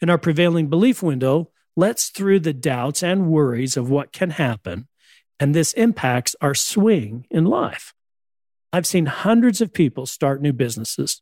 And 0.00 0.10
our 0.10 0.18
prevailing 0.18 0.68
belief 0.68 1.02
window 1.02 1.50
lets 1.76 2.08
through 2.08 2.40
the 2.40 2.52
doubts 2.52 3.02
and 3.02 3.28
worries 3.28 3.76
of 3.76 3.90
what 3.90 4.12
can 4.12 4.30
happen, 4.30 4.86
and 5.40 5.54
this 5.54 5.72
impacts 5.72 6.36
our 6.40 6.54
swing 6.54 7.26
in 7.30 7.44
life. 7.44 7.94
I've 8.72 8.86
seen 8.86 9.06
hundreds 9.06 9.60
of 9.60 9.72
people 9.72 10.06
start 10.06 10.42
new 10.42 10.52
businesses. 10.52 11.20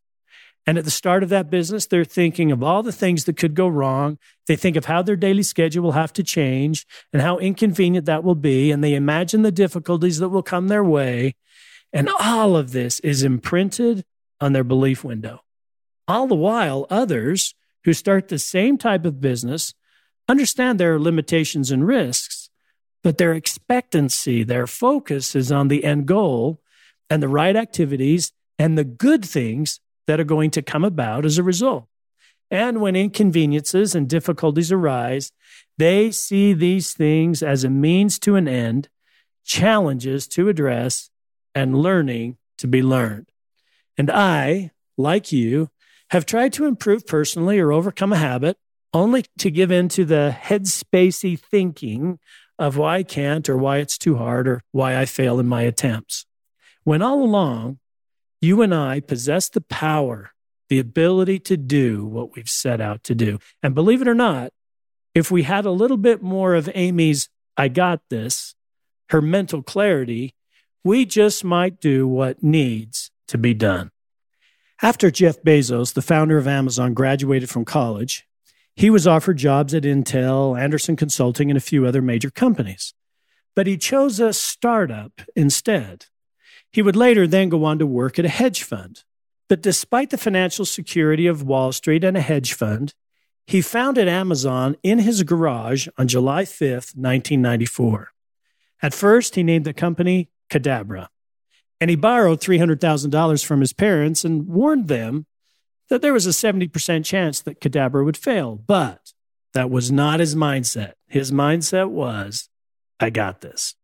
And 0.67 0.79
at 0.79 0.85
the 0.85 0.91
start 0.91 1.23
of 1.23 1.29
that 1.31 1.51
business, 1.51 1.87
they're 1.87 2.05
thinking 2.05 2.53
of 2.53 2.63
all 2.63 2.83
the 2.83 2.93
things 2.93 3.25
that 3.25 3.37
could 3.37 3.55
go 3.55 3.67
wrong. 3.67 4.19
They 4.47 4.55
think 4.55 4.77
of 4.77 4.85
how 4.85 5.03
their 5.03 5.17
daily 5.17 5.43
schedule 5.43 5.83
will 5.83 5.93
have 5.93 6.13
to 6.15 6.23
change 6.23 6.87
and 7.13 7.21
how 7.21 7.39
inconvenient 7.39 8.07
that 8.07 8.23
will 8.23 8.37
be. 8.37 8.71
And 8.71 8.83
they 8.83 8.95
imagine 8.95 9.43
the 9.43 9.51
difficulties 9.51 10.19
that 10.19 10.29
will 10.29 10.43
come 10.43 10.69
their 10.69 10.85
way. 10.85 11.35
And 11.93 12.09
all 12.21 12.57
of 12.57 12.73
this 12.73 13.01
is 13.01 13.25
imprinted 13.25 14.05
on 14.41 14.53
their 14.53 14.65
belief 14.65 15.03
window. 15.03 15.43
All 16.07 16.27
the 16.27 16.35
while, 16.35 16.87
others 16.91 17.55
who 17.85 17.93
start 17.93 18.29
the 18.29 18.39
same 18.39 18.79
type 18.79 19.05
of 19.05 19.21
business 19.21 19.75
understand 20.29 20.79
there 20.79 20.95
are 20.95 21.01
limitations 21.01 21.71
and 21.71 21.87
risks, 21.87 22.51
but 23.03 23.19
their 23.19 23.33
expectancy, 23.33 24.45
their 24.45 24.69
focus 24.69 25.35
is 25.35 25.51
on 25.51 25.69
the 25.69 25.85
end 25.85 26.07
goal 26.07 26.61
and 27.11 27.23
the 27.23 27.29
right 27.29 27.57
activities 27.57 28.33
and 28.59 28.79
the 28.79 28.85
good 28.85 29.25
things 29.25 29.81
that 30.07 30.21
are 30.21 30.25
going 30.25 30.51
to 30.53 30.63
come 30.63 30.85
about 30.85 31.25
as 31.25 31.39
a 31.39 31.43
result. 31.43 31.87
And 32.51 32.81
when 32.81 32.97
inconveniences 32.97 33.95
and 33.95 34.09
difficulties 34.09 34.71
arise, 34.71 35.33
they 35.79 36.11
see 36.11 36.53
these 36.53 36.93
things 36.93 37.43
as 37.43 37.65
a 37.65 37.71
means 37.71 38.19
to 38.21 38.37
an 38.37 38.47
end, 38.47 38.89
challenges 39.45 40.27
to 40.29 40.49
address, 40.49 41.09
and 41.55 41.79
learning 41.79 42.37
to 42.59 42.67
be 42.67 42.83
learned. 42.83 43.27
And 43.97 44.11
I, 44.11 44.73
like 44.97 45.33
you, 45.33 45.71
have 46.11 46.27
tried 46.27 46.53
to 46.55 46.67
improve 46.67 47.07
personally 47.07 47.59
or 47.59 47.73
overcome 47.73 48.13
a 48.13 48.19
habit 48.19 48.59
only 48.93 49.25
to 49.39 49.51
give 49.51 49.71
in 49.71 49.89
to 49.89 50.05
the 50.05 50.37
headspacey 50.39 51.39
thinking 51.39 52.19
of 52.59 52.77
why 52.77 52.97
I 52.97 53.03
can't 53.03 53.49
or 53.49 53.57
why 53.57 53.79
it's 53.79 53.97
too 53.97 54.17
hard 54.17 54.47
or 54.47 54.63
why 54.73 54.99
I 54.99 55.07
fail 55.07 55.41
in 55.41 55.47
my 55.47 55.63
attempts. 55.63 56.27
When 56.85 57.01
all 57.01 57.23
along, 57.23 57.79
you 58.43 58.61
and 58.61 58.75
I 58.75 59.01
possess 59.01 59.49
the 59.49 59.61
power, 59.61 60.33
the 60.69 60.81
ability 60.81 61.39
to 61.39 61.57
do 61.57 62.05
what 62.05 62.35
we've 62.35 62.49
set 62.49 62.81
out 62.81 63.05
to 63.05 63.15
do. 63.15 63.39
And 63.63 63.75
believe 63.75 64.03
it 64.03 64.09
or 64.09 64.15
not, 64.15 64.53
if 65.15 65.31
we 65.31 65.45
had 65.45 65.65
a 65.65 65.71
little 65.71 65.97
bit 65.97 66.23
more 66.23 66.55
of 66.55 66.69
Amy's, 66.75 67.29
I 67.57 67.69
got 67.69 68.01
this, 68.11 68.55
her 69.11 69.23
mental 69.23 69.63
clarity, 69.63 70.35
we 70.83 71.05
just 71.05 71.45
might 71.45 71.81
do 71.81 72.09
what 72.09 72.43
needs 72.43 73.13
to 73.29 73.39
be 73.39 73.55
done. 73.55 73.91
After 74.83 75.13
Jeff 75.13 75.41
Bezos, 75.43 75.95
the 75.95 76.03
founder 76.03 76.37
of 76.37 76.49
Amazon, 76.49 76.95
graduated 76.95 77.49
from 77.49 77.65
college, 77.65 78.27
he 78.75 78.91
was 78.91 79.07
offered 79.07 79.37
jobs 79.37 79.75
at 79.75 79.85
Intel, 79.85 80.59
Andersen 80.59 80.97
Consulting, 80.97 81.51
and 81.51 81.57
a 81.57 81.61
few 81.61 81.87
other 81.87 82.03
major 82.03 82.31
companies. 82.31 82.93
But 83.55 83.69
he 83.69 83.77
chose 83.77 84.19
a 84.19 84.33
startup 84.33 85.21
instead. 85.37 86.07
He 86.73 86.83
would 86.83 86.97
later 86.97 87.27
then 87.27 87.49
go 87.49 87.65
on 87.65 87.79
to 87.79 87.87
work 87.87 88.19
at 88.19 88.25
a 88.25 88.31
hedge 88.31 88.63
fund. 88.63 89.05
But 89.49 89.63
despite 89.63 90.11
the 90.11 90.19
financial 90.19 90.65
security 90.65 91.27
of 91.27 91.43
Wall 91.43 91.73
Street 91.73 92.05
and 92.05 92.17
a 92.17 92.21
hedge 92.21 92.55
fund, 92.55 92.95
he 93.47 93.61
founded 93.61 94.09
Amazon 94.09 94.77
in 94.83 95.01
his 95.01 95.23
garage 95.25 95.89
on 95.99 96.09
July 96.09 96.45
5th, 96.45 96.97
1994. 96.97 98.13
At 98.81 98.95
first, 98.95 99.35
he 99.35 99.43
named 99.43 99.65
the 99.65 99.75
company 99.75 100.31
Cadabra, 100.49 101.09
and 101.81 101.91
he 101.91 101.97
borrowed 101.97 102.41
$300,000 102.41 103.45
from 103.45 103.61
his 103.61 103.73
parents 103.73 104.25
and 104.25 104.47
warned 104.47 104.89
them 104.89 105.27
that 105.89 106.01
there 106.01 106.13
was 106.13 106.27
a 106.27 106.31
70% 106.31 107.05
chance 107.05 107.41
that 107.41 107.61
Cadabra 107.61 108.05
would 108.05 108.17
fail. 108.17 108.57
But 108.57 109.13
that 109.53 109.71
was 109.71 109.93
not 109.93 110.21
his 110.21 110.35
mindset. 110.35 110.95
His 111.07 111.31
mindset 111.31 111.91
was, 111.91 112.49
I 112.99 113.11
got 113.11 113.43
this. 113.43 113.75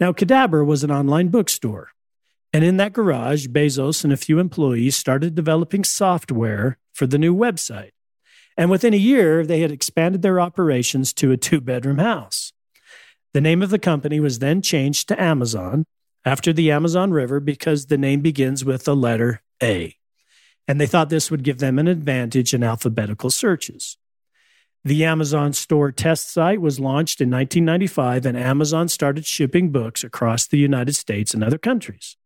Now, 0.00 0.12
Cadabra 0.12 0.64
was 0.64 0.82
an 0.82 0.90
online 0.90 1.28
bookstore. 1.28 1.90
And 2.54 2.62
in 2.62 2.76
that 2.76 2.92
garage, 2.92 3.48
Bezos 3.48 4.04
and 4.04 4.12
a 4.12 4.16
few 4.16 4.38
employees 4.38 4.94
started 4.94 5.34
developing 5.34 5.82
software 5.82 6.78
for 6.92 7.04
the 7.04 7.18
new 7.18 7.34
website. 7.34 7.90
And 8.56 8.70
within 8.70 8.94
a 8.94 8.96
year, 8.96 9.44
they 9.44 9.58
had 9.58 9.72
expanded 9.72 10.22
their 10.22 10.40
operations 10.40 11.12
to 11.14 11.32
a 11.32 11.36
two 11.36 11.60
bedroom 11.60 11.98
house. 11.98 12.52
The 13.32 13.40
name 13.40 13.60
of 13.60 13.70
the 13.70 13.78
company 13.80 14.20
was 14.20 14.38
then 14.38 14.62
changed 14.62 15.08
to 15.08 15.20
Amazon 15.20 15.84
after 16.24 16.52
the 16.52 16.70
Amazon 16.70 17.10
River 17.10 17.40
because 17.40 17.86
the 17.86 17.98
name 17.98 18.20
begins 18.20 18.64
with 18.64 18.84
the 18.84 18.94
letter 18.94 19.42
A. 19.60 19.96
And 20.68 20.80
they 20.80 20.86
thought 20.86 21.10
this 21.10 21.32
would 21.32 21.42
give 21.42 21.58
them 21.58 21.80
an 21.80 21.88
advantage 21.88 22.54
in 22.54 22.62
alphabetical 22.62 23.30
searches. 23.30 23.98
The 24.84 25.04
Amazon 25.04 25.54
store 25.54 25.90
test 25.90 26.32
site 26.32 26.60
was 26.60 26.78
launched 26.78 27.20
in 27.20 27.30
1995, 27.30 28.24
and 28.24 28.38
Amazon 28.38 28.86
started 28.86 29.26
shipping 29.26 29.72
books 29.72 30.04
across 30.04 30.46
the 30.46 30.58
United 30.58 30.94
States 30.94 31.34
and 31.34 31.42
other 31.42 31.58
countries. 31.58 32.16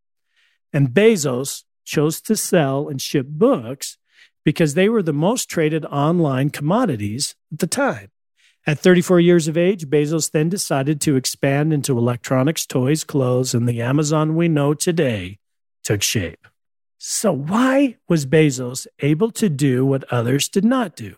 And 0.72 0.90
Bezos 0.90 1.64
chose 1.84 2.20
to 2.22 2.36
sell 2.36 2.88
and 2.88 3.00
ship 3.00 3.26
books 3.28 3.96
because 4.44 4.74
they 4.74 4.88
were 4.88 5.02
the 5.02 5.12
most 5.12 5.48
traded 5.48 5.84
online 5.86 6.50
commodities 6.50 7.34
at 7.52 7.58
the 7.58 7.66
time. 7.66 8.10
At 8.66 8.78
34 8.78 9.20
years 9.20 9.48
of 9.48 9.56
age, 9.56 9.86
Bezos 9.86 10.30
then 10.30 10.50
decided 10.50 11.00
to 11.00 11.16
expand 11.16 11.72
into 11.72 11.96
electronics, 11.96 12.66
toys, 12.66 13.02
clothes, 13.02 13.54
and 13.54 13.66
the 13.66 13.80
Amazon 13.80 14.36
we 14.36 14.48
know 14.48 14.74
today 14.74 15.38
took 15.84 16.02
shape. 16.02 16.46
So, 16.98 17.32
why 17.32 17.96
was 18.08 18.26
Bezos 18.26 18.86
able 18.98 19.30
to 19.30 19.48
do 19.48 19.86
what 19.86 20.04
others 20.12 20.48
did 20.48 20.64
not 20.64 20.96
do? 20.96 21.16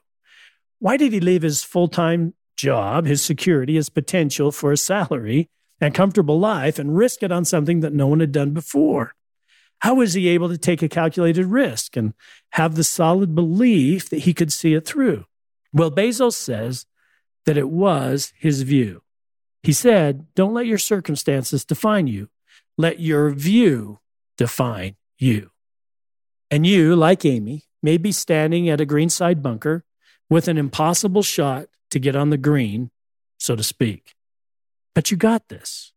Why 0.78 0.97
did 0.97 1.12
he 1.12 1.21
leave 1.21 1.42
his 1.42 1.64
full 1.64 1.88
time 1.88 2.35
job, 2.57 3.07
his 3.07 3.23
security, 3.23 3.75
his 3.75 3.88
potential 3.88 4.52
for 4.52 4.71
a 4.71 4.76
salary 4.76 5.49
and 5.80 5.95
comfortable 5.95 6.38
life, 6.38 6.78
and 6.78 6.97
risk 6.97 7.23
it 7.23 7.33
on 7.33 7.45
something 7.45 7.80
that 7.80 7.92
no 7.92 8.07
one 8.07 8.21
had 8.21 8.33
done 8.33 8.52
before? 8.52 9.14
How 9.80 9.94
was 9.94 10.14
he 10.14 10.28
able 10.28 10.49
to 10.50 10.58
take 10.58 10.82
a 10.82 10.88
calculated 10.88 11.46
risk 11.46 11.96
and 11.96 12.14
have 12.52 12.75
the 12.75 12.84
solid 12.84 13.34
belief 13.34 14.10
that 14.10 14.20
he 14.20 14.34
could 14.34 14.52
see 14.52 14.75
it 14.75 14.87
through? 14.87 15.25
Well, 15.72 15.90
Bezos 15.90 16.34
says 16.34 16.87
that 17.46 17.56
it 17.56 17.70
was 17.70 18.32
his 18.37 18.62
view. 18.62 19.02
He 19.62 19.72
said, 19.72 20.26
Don't 20.34 20.54
let 20.54 20.66
your 20.66 20.78
circumstances 20.78 21.64
define 21.64 22.06
you, 22.06 22.28
let 22.76 23.00
your 23.00 23.30
view 23.30 24.00
define 24.37 24.96
you. 25.18 25.50
And 26.50 26.66
you, 26.66 26.94
like 26.96 27.25
Amy, 27.25 27.64
may 27.82 27.96
be 27.96 28.12
standing 28.12 28.68
at 28.68 28.80
a 28.80 28.87
greenside 28.87 29.42
bunker 29.42 29.84
with 30.28 30.49
an 30.49 30.58
impossible 30.58 31.22
shot 31.22 31.66
to 31.90 31.99
get 31.99 32.16
on 32.16 32.30
the 32.30 32.38
green, 32.38 32.90
so 33.38 33.56
to 33.56 33.62
speak. 33.62 34.14
But 34.94 35.10
you 35.10 35.16
got 35.16 35.49
this. 35.49 35.92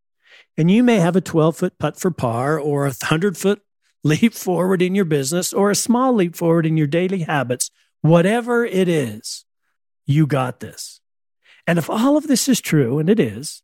And 0.58 0.70
you 0.70 0.84
may 0.84 0.98
have 0.98 1.16
a 1.16 1.22
12 1.22 1.58
foot 1.58 1.80
putt 1.80 2.00
for 2.00 2.12
par 2.12 2.60
or 2.60 2.84
a 2.84 2.90
100 2.90 3.38
foot 3.38 3.62
leap 4.04 4.34
forward 4.34 4.82
in 4.82 4.96
your 4.96 5.06
business 5.06 5.54
or 5.54 5.72
a 5.72 5.76
small 5.76 6.14
leap 6.14 6.36
forward 6.36 6.66
in 6.66 6.78
your 6.78 6.88
daily 6.88 7.20
habits, 7.20 7.72
whatever 8.02 8.66
it 8.66 8.88
is, 8.88 9.46
you 10.06 10.28
got 10.28 10.60
this. 10.60 11.00
And 11.66 11.80
if 11.80 11.90
all 11.90 12.18
of 12.18 12.28
this 12.28 12.50
is 12.50 12.60
true, 12.60 13.00
and 13.00 13.10
it 13.10 13.20
is, 13.20 13.64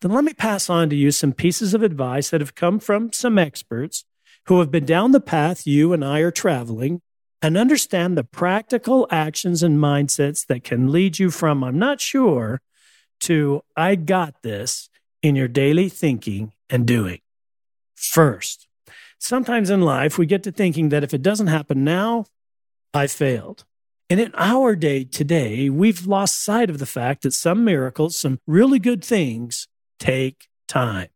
then 0.00 0.12
let 0.12 0.24
me 0.24 0.34
pass 0.34 0.68
on 0.68 0.90
to 0.90 0.96
you 0.96 1.10
some 1.10 1.32
pieces 1.32 1.74
of 1.74 1.82
advice 1.82 2.30
that 2.30 2.40
have 2.40 2.54
come 2.54 2.78
from 2.78 3.12
some 3.12 3.38
experts 3.38 4.04
who 4.46 4.60
have 4.60 4.70
been 4.70 4.84
down 4.84 5.12
the 5.12 5.20
path 5.20 5.66
you 5.66 5.92
and 5.92 6.04
I 6.04 6.20
are 6.20 6.30
traveling 6.30 7.00
and 7.40 7.56
understand 7.56 8.16
the 8.16 8.24
practical 8.24 9.06
actions 9.10 9.62
and 9.62 9.78
mindsets 9.78 10.46
that 10.46 10.64
can 10.64 10.92
lead 10.92 11.18
you 11.18 11.30
from 11.30 11.64
I'm 11.64 11.78
not 11.78 12.00
sure 12.00 12.60
to 13.20 13.62
I 13.76 13.94
got 13.94 14.42
this 14.42 14.88
in 15.22 15.34
your 15.36 15.48
daily 15.48 15.88
thinking 15.88 16.52
and 16.70 16.86
doing. 16.86 17.20
First, 17.94 18.67
sometimes 19.18 19.70
in 19.70 19.82
life 19.82 20.18
we 20.18 20.26
get 20.26 20.42
to 20.44 20.52
thinking 20.52 20.88
that 20.90 21.04
if 21.04 21.12
it 21.12 21.22
doesn't 21.22 21.48
happen 21.48 21.84
now, 21.84 22.26
I 22.94 23.06
failed. 23.06 23.64
And 24.10 24.20
in 24.20 24.32
our 24.34 24.74
day 24.74 25.04
today, 25.04 25.68
we've 25.68 26.06
lost 26.06 26.42
sight 26.42 26.70
of 26.70 26.78
the 26.78 26.86
fact 26.86 27.22
that 27.22 27.34
some 27.34 27.64
miracles, 27.64 28.18
some 28.18 28.40
really 28.46 28.78
good 28.78 29.04
things 29.04 29.68
take 29.98 30.48
time. 30.66 31.08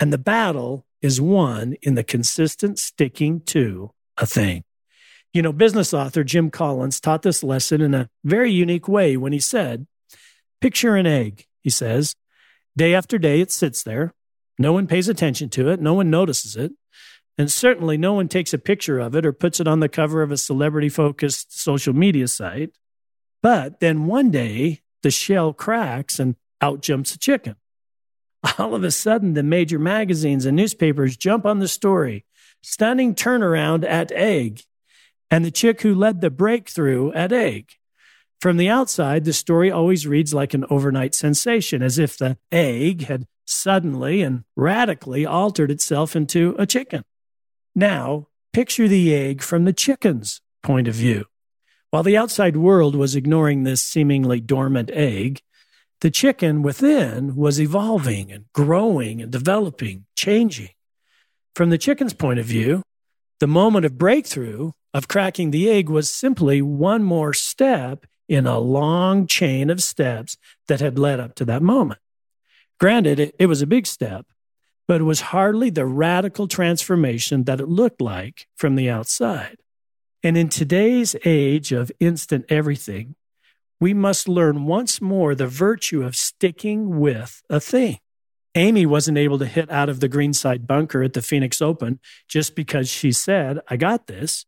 And 0.00 0.12
the 0.12 0.18
battle 0.18 0.86
is 1.02 1.20
won 1.20 1.74
in 1.82 1.96
the 1.96 2.04
consistent 2.04 2.78
sticking 2.78 3.40
to 3.40 3.90
a 4.16 4.26
thing. 4.26 4.64
You 5.34 5.42
know, 5.42 5.52
business 5.52 5.92
author 5.92 6.24
Jim 6.24 6.50
Collins 6.50 7.00
taught 7.00 7.22
this 7.22 7.42
lesson 7.42 7.80
in 7.80 7.92
a 7.92 8.08
very 8.22 8.50
unique 8.50 8.88
way 8.88 9.16
when 9.16 9.32
he 9.32 9.40
said, 9.40 9.86
Picture 10.60 10.96
an 10.96 11.06
egg, 11.06 11.46
he 11.60 11.68
says. 11.68 12.14
Day 12.76 12.94
after 12.94 13.18
day, 13.18 13.40
it 13.40 13.52
sits 13.52 13.82
there. 13.82 14.14
No 14.58 14.72
one 14.72 14.86
pays 14.86 15.08
attention 15.08 15.50
to 15.50 15.68
it. 15.68 15.80
No 15.80 15.92
one 15.92 16.08
notices 16.08 16.56
it. 16.56 16.72
And 17.36 17.50
certainly 17.50 17.96
no 17.96 18.12
one 18.12 18.28
takes 18.28 18.52
a 18.52 18.58
picture 18.58 19.00
of 19.00 19.16
it 19.16 19.26
or 19.26 19.32
puts 19.32 19.58
it 19.58 19.66
on 19.66 19.80
the 19.80 19.88
cover 19.88 20.22
of 20.22 20.30
a 20.30 20.36
celebrity 20.36 20.88
focused 20.88 21.58
social 21.58 21.92
media 21.92 22.28
site. 22.28 22.70
But 23.42 23.80
then 23.80 24.06
one 24.06 24.30
day 24.30 24.82
the 25.02 25.10
shell 25.10 25.52
cracks 25.52 26.18
and 26.18 26.36
out 26.60 26.80
jumps 26.80 27.14
a 27.14 27.18
chicken. 27.18 27.56
All 28.58 28.74
of 28.74 28.84
a 28.84 28.90
sudden, 28.90 29.34
the 29.34 29.42
major 29.42 29.78
magazines 29.78 30.46
and 30.46 30.56
newspapers 30.56 31.16
jump 31.16 31.44
on 31.44 31.58
the 31.58 31.68
story. 31.68 32.24
Stunning 32.62 33.14
turnaround 33.14 33.84
at 33.84 34.12
egg. 34.12 34.62
And 35.30 35.44
the 35.44 35.50
chick 35.50 35.82
who 35.82 35.94
led 35.94 36.20
the 36.20 36.30
breakthrough 36.30 37.12
at 37.12 37.32
egg. 37.32 37.72
From 38.40 38.56
the 38.58 38.68
outside, 38.68 39.24
the 39.24 39.32
story 39.32 39.70
always 39.70 40.06
reads 40.06 40.34
like 40.34 40.54
an 40.54 40.66
overnight 40.70 41.14
sensation, 41.14 41.82
as 41.82 41.98
if 41.98 42.16
the 42.16 42.36
egg 42.52 43.06
had 43.06 43.26
suddenly 43.46 44.22
and 44.22 44.44
radically 44.54 45.26
altered 45.26 45.70
itself 45.70 46.14
into 46.14 46.54
a 46.58 46.66
chicken. 46.66 47.04
Now, 47.74 48.28
picture 48.52 48.86
the 48.86 49.14
egg 49.14 49.42
from 49.42 49.64
the 49.64 49.72
chicken's 49.72 50.40
point 50.62 50.86
of 50.86 50.94
view. 50.94 51.26
While 51.90 52.02
the 52.02 52.16
outside 52.16 52.56
world 52.56 52.94
was 52.94 53.16
ignoring 53.16 53.62
this 53.62 53.82
seemingly 53.82 54.40
dormant 54.40 54.90
egg, 54.92 55.40
the 56.00 56.10
chicken 56.10 56.62
within 56.62 57.34
was 57.36 57.60
evolving 57.60 58.30
and 58.30 58.44
growing 58.52 59.22
and 59.22 59.30
developing, 59.30 60.06
changing. 60.16 60.70
From 61.54 61.70
the 61.70 61.78
chicken's 61.78 62.14
point 62.14 62.38
of 62.38 62.46
view, 62.46 62.82
the 63.40 63.46
moment 63.46 63.86
of 63.86 63.98
breakthrough 63.98 64.72
of 64.92 65.08
cracking 65.08 65.50
the 65.50 65.68
egg 65.68 65.88
was 65.88 66.10
simply 66.10 66.62
one 66.62 67.02
more 67.02 67.32
step 67.32 68.06
in 68.28 68.46
a 68.46 68.58
long 68.58 69.26
chain 69.26 69.70
of 69.70 69.82
steps 69.82 70.36
that 70.68 70.80
had 70.80 70.98
led 70.98 71.20
up 71.20 71.34
to 71.36 71.44
that 71.44 71.62
moment. 71.62 72.00
Granted, 72.78 73.18
it, 73.18 73.34
it 73.38 73.46
was 73.46 73.62
a 73.62 73.66
big 73.66 73.86
step, 73.86 74.26
but 74.86 75.00
it 75.00 75.04
was 75.04 75.20
hardly 75.20 75.70
the 75.70 75.86
radical 75.86 76.46
transformation 76.46 77.44
that 77.44 77.60
it 77.60 77.68
looked 77.68 78.00
like 78.00 78.46
from 78.56 78.74
the 78.74 78.90
outside. 78.90 79.56
And 80.22 80.36
in 80.36 80.48
today's 80.48 81.14
age 81.24 81.72
of 81.72 81.92
instant 82.00 82.46
everything, 82.48 83.14
we 83.80 83.92
must 83.92 84.28
learn 84.28 84.64
once 84.66 85.00
more 85.00 85.34
the 85.34 85.46
virtue 85.46 86.02
of 86.02 86.16
sticking 86.16 86.98
with 86.98 87.42
a 87.50 87.60
thing. 87.60 87.98
Amy 88.54 88.86
wasn't 88.86 89.18
able 89.18 89.38
to 89.38 89.46
hit 89.46 89.70
out 89.70 89.88
of 89.88 90.00
the 90.00 90.08
greenside 90.08 90.66
bunker 90.66 91.02
at 91.02 91.12
the 91.12 91.22
Phoenix 91.22 91.60
Open 91.60 91.98
just 92.28 92.54
because 92.54 92.88
she 92.88 93.10
said, 93.10 93.58
I 93.68 93.76
got 93.76 94.06
this. 94.06 94.46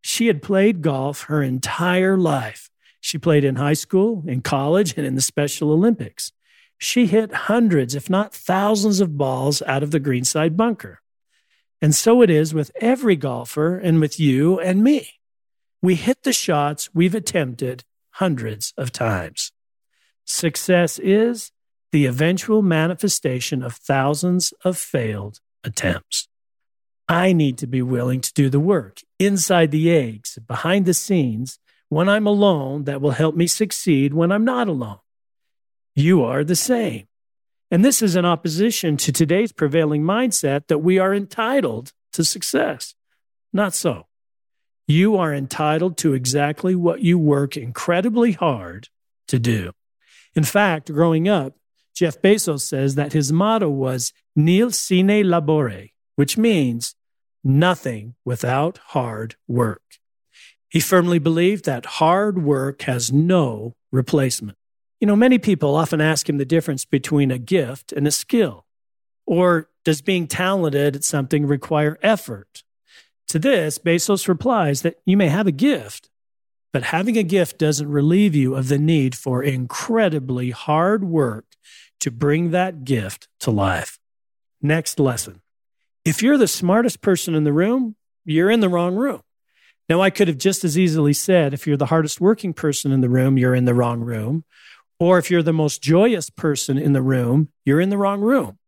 She 0.00 0.28
had 0.28 0.42
played 0.42 0.80
golf 0.80 1.24
her 1.24 1.42
entire 1.42 2.16
life. 2.16 2.70
She 3.00 3.18
played 3.18 3.44
in 3.44 3.56
high 3.56 3.72
school, 3.72 4.22
in 4.26 4.42
college, 4.42 4.94
and 4.96 5.04
in 5.04 5.16
the 5.16 5.20
Special 5.20 5.72
Olympics. 5.72 6.32
She 6.82 7.06
hit 7.06 7.32
hundreds, 7.32 7.94
if 7.94 8.10
not 8.10 8.34
thousands, 8.34 8.98
of 8.98 9.16
balls 9.16 9.62
out 9.62 9.84
of 9.84 9.92
the 9.92 10.00
greenside 10.00 10.56
bunker. 10.56 11.00
And 11.80 11.94
so 11.94 12.22
it 12.22 12.28
is 12.28 12.52
with 12.52 12.72
every 12.74 13.14
golfer 13.14 13.78
and 13.78 14.00
with 14.00 14.18
you 14.18 14.58
and 14.58 14.82
me. 14.82 15.20
We 15.80 15.94
hit 15.94 16.24
the 16.24 16.32
shots 16.32 16.90
we've 16.92 17.14
attempted 17.14 17.84
hundreds 18.14 18.74
of 18.76 18.90
times. 18.90 19.52
Success 20.24 20.98
is 20.98 21.52
the 21.92 22.06
eventual 22.06 22.62
manifestation 22.62 23.62
of 23.62 23.74
thousands 23.74 24.52
of 24.64 24.76
failed 24.76 25.38
attempts. 25.62 26.26
I 27.08 27.32
need 27.32 27.58
to 27.58 27.68
be 27.68 27.82
willing 27.82 28.22
to 28.22 28.32
do 28.32 28.50
the 28.50 28.58
work 28.58 29.02
inside 29.20 29.70
the 29.70 29.88
eggs, 29.88 30.36
behind 30.48 30.86
the 30.86 30.94
scenes, 30.94 31.60
when 31.90 32.08
I'm 32.08 32.26
alone 32.26 32.84
that 32.84 33.00
will 33.00 33.12
help 33.12 33.36
me 33.36 33.46
succeed 33.46 34.14
when 34.14 34.32
I'm 34.32 34.44
not 34.44 34.66
alone. 34.66 34.98
You 35.94 36.24
are 36.24 36.44
the 36.44 36.56
same. 36.56 37.06
And 37.70 37.84
this 37.84 38.02
is 38.02 38.16
in 38.16 38.24
opposition 38.24 38.96
to 38.98 39.12
today's 39.12 39.52
prevailing 39.52 40.02
mindset 40.02 40.66
that 40.68 40.78
we 40.78 40.98
are 40.98 41.14
entitled 41.14 41.92
to 42.12 42.24
success. 42.24 42.94
Not 43.52 43.74
so. 43.74 44.06
You 44.86 45.16
are 45.16 45.32
entitled 45.32 45.96
to 45.98 46.12
exactly 46.12 46.74
what 46.74 47.00
you 47.00 47.18
work 47.18 47.56
incredibly 47.56 48.32
hard 48.32 48.88
to 49.28 49.38
do. 49.38 49.72
In 50.34 50.44
fact, 50.44 50.92
growing 50.92 51.28
up, 51.28 51.54
Jeff 51.94 52.20
Bezos 52.20 52.62
says 52.62 52.94
that 52.94 53.12
his 53.12 53.32
motto 53.32 53.68
was 53.68 54.12
nil 54.34 54.70
sine 54.70 55.24
labore, 55.24 55.92
which 56.16 56.38
means 56.38 56.94
nothing 57.44 58.14
without 58.24 58.78
hard 58.88 59.36
work. 59.46 59.82
He 60.68 60.80
firmly 60.80 61.18
believed 61.18 61.66
that 61.66 61.84
hard 61.84 62.42
work 62.42 62.82
has 62.82 63.12
no 63.12 63.74
replacement. 63.90 64.56
You 65.02 65.06
know, 65.06 65.16
many 65.16 65.38
people 65.38 65.74
often 65.74 66.00
ask 66.00 66.28
him 66.28 66.38
the 66.38 66.44
difference 66.44 66.84
between 66.84 67.32
a 67.32 67.38
gift 67.38 67.90
and 67.90 68.06
a 68.06 68.12
skill. 68.12 68.66
Or 69.26 69.68
does 69.84 70.00
being 70.00 70.28
talented 70.28 70.94
at 70.94 71.02
something 71.02 71.44
require 71.44 71.98
effort? 72.04 72.62
To 73.30 73.40
this, 73.40 73.78
Bezos 73.78 74.28
replies 74.28 74.82
that 74.82 75.00
you 75.04 75.16
may 75.16 75.26
have 75.26 75.48
a 75.48 75.50
gift, 75.50 76.08
but 76.72 76.84
having 76.84 77.18
a 77.18 77.24
gift 77.24 77.58
doesn't 77.58 77.90
relieve 77.90 78.36
you 78.36 78.54
of 78.54 78.68
the 78.68 78.78
need 78.78 79.16
for 79.16 79.42
incredibly 79.42 80.50
hard 80.50 81.02
work 81.02 81.46
to 81.98 82.12
bring 82.12 82.52
that 82.52 82.84
gift 82.84 83.26
to 83.40 83.50
life. 83.50 83.98
Next 84.60 85.00
lesson. 85.00 85.42
If 86.04 86.22
you're 86.22 86.38
the 86.38 86.46
smartest 86.46 87.00
person 87.00 87.34
in 87.34 87.42
the 87.42 87.52
room, 87.52 87.96
you're 88.24 88.52
in 88.52 88.60
the 88.60 88.68
wrong 88.68 88.94
room. 88.94 89.22
Now, 89.88 90.00
I 90.00 90.10
could 90.10 90.28
have 90.28 90.38
just 90.38 90.62
as 90.62 90.78
easily 90.78 91.12
said, 91.12 91.52
if 91.52 91.66
you're 91.66 91.76
the 91.76 91.86
hardest 91.86 92.20
working 92.20 92.54
person 92.54 92.92
in 92.92 93.00
the 93.00 93.08
room, 93.08 93.36
you're 93.36 93.56
in 93.56 93.64
the 93.64 93.74
wrong 93.74 94.00
room. 94.00 94.44
Or 95.02 95.18
if 95.18 95.32
you're 95.32 95.42
the 95.42 95.52
most 95.52 95.82
joyous 95.82 96.30
person 96.30 96.78
in 96.78 96.92
the 96.92 97.02
room, 97.02 97.48
you're 97.64 97.80
in 97.80 97.90
the 97.90 97.98
wrong 97.98 98.20
room. 98.20 98.60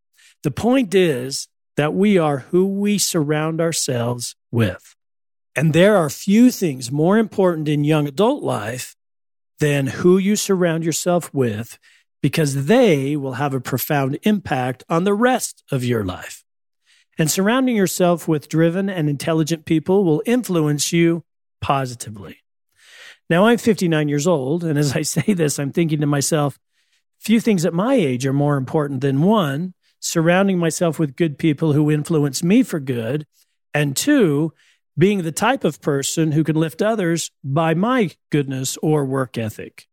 The 0.42 0.50
point 0.50 0.92
is 0.92 1.46
that 1.76 1.94
we 1.94 2.18
are 2.18 2.38
who 2.50 2.66
we 2.66 2.98
surround 2.98 3.60
ourselves 3.60 4.34
with. 4.50 4.96
And 5.54 5.72
there 5.72 5.96
are 5.96 6.10
few 6.10 6.50
things 6.50 6.90
more 6.90 7.18
important 7.18 7.68
in 7.68 7.84
young 7.84 8.08
adult 8.08 8.42
life 8.42 8.96
than 9.60 9.86
who 9.86 10.18
you 10.18 10.34
surround 10.34 10.84
yourself 10.84 11.32
with, 11.32 11.78
because 12.20 12.66
they 12.66 13.14
will 13.14 13.34
have 13.34 13.54
a 13.54 13.60
profound 13.60 14.18
impact 14.24 14.82
on 14.88 15.04
the 15.04 15.14
rest 15.14 15.62
of 15.70 15.84
your 15.84 16.04
life. 16.04 16.42
And 17.16 17.30
surrounding 17.30 17.76
yourself 17.76 18.26
with 18.26 18.48
driven 18.48 18.90
and 18.90 19.08
intelligent 19.08 19.66
people 19.66 20.02
will 20.02 20.20
influence 20.26 20.92
you 20.92 21.22
positively. 21.60 22.38
Now 23.30 23.46
I'm 23.46 23.58
59 23.58 24.08
years 24.08 24.26
old, 24.26 24.64
and 24.64 24.78
as 24.78 24.94
I 24.94 25.02
say 25.02 25.34
this, 25.34 25.58
I'm 25.58 25.72
thinking 25.72 26.00
to 26.00 26.06
myself, 26.06 26.58
few 27.18 27.40
things 27.40 27.64
at 27.64 27.72
my 27.72 27.94
age 27.94 28.26
are 28.26 28.32
more 28.32 28.56
important 28.56 29.00
than 29.00 29.22
one, 29.22 29.74
surrounding 30.00 30.58
myself 30.58 30.98
with 30.98 31.16
good 31.16 31.38
people 31.38 31.72
who 31.72 31.90
influence 31.90 32.42
me 32.42 32.62
for 32.62 32.80
good, 32.80 33.26
and 33.72 33.96
two, 33.96 34.52
being 34.96 35.22
the 35.22 35.32
type 35.32 35.64
of 35.64 35.80
person 35.80 36.32
who 36.32 36.44
can 36.44 36.56
lift 36.56 36.82
others 36.82 37.30
by 37.42 37.74
my 37.74 38.10
goodness 38.30 38.76
or 38.82 39.04
work 39.04 39.36
ethic. 39.36 39.88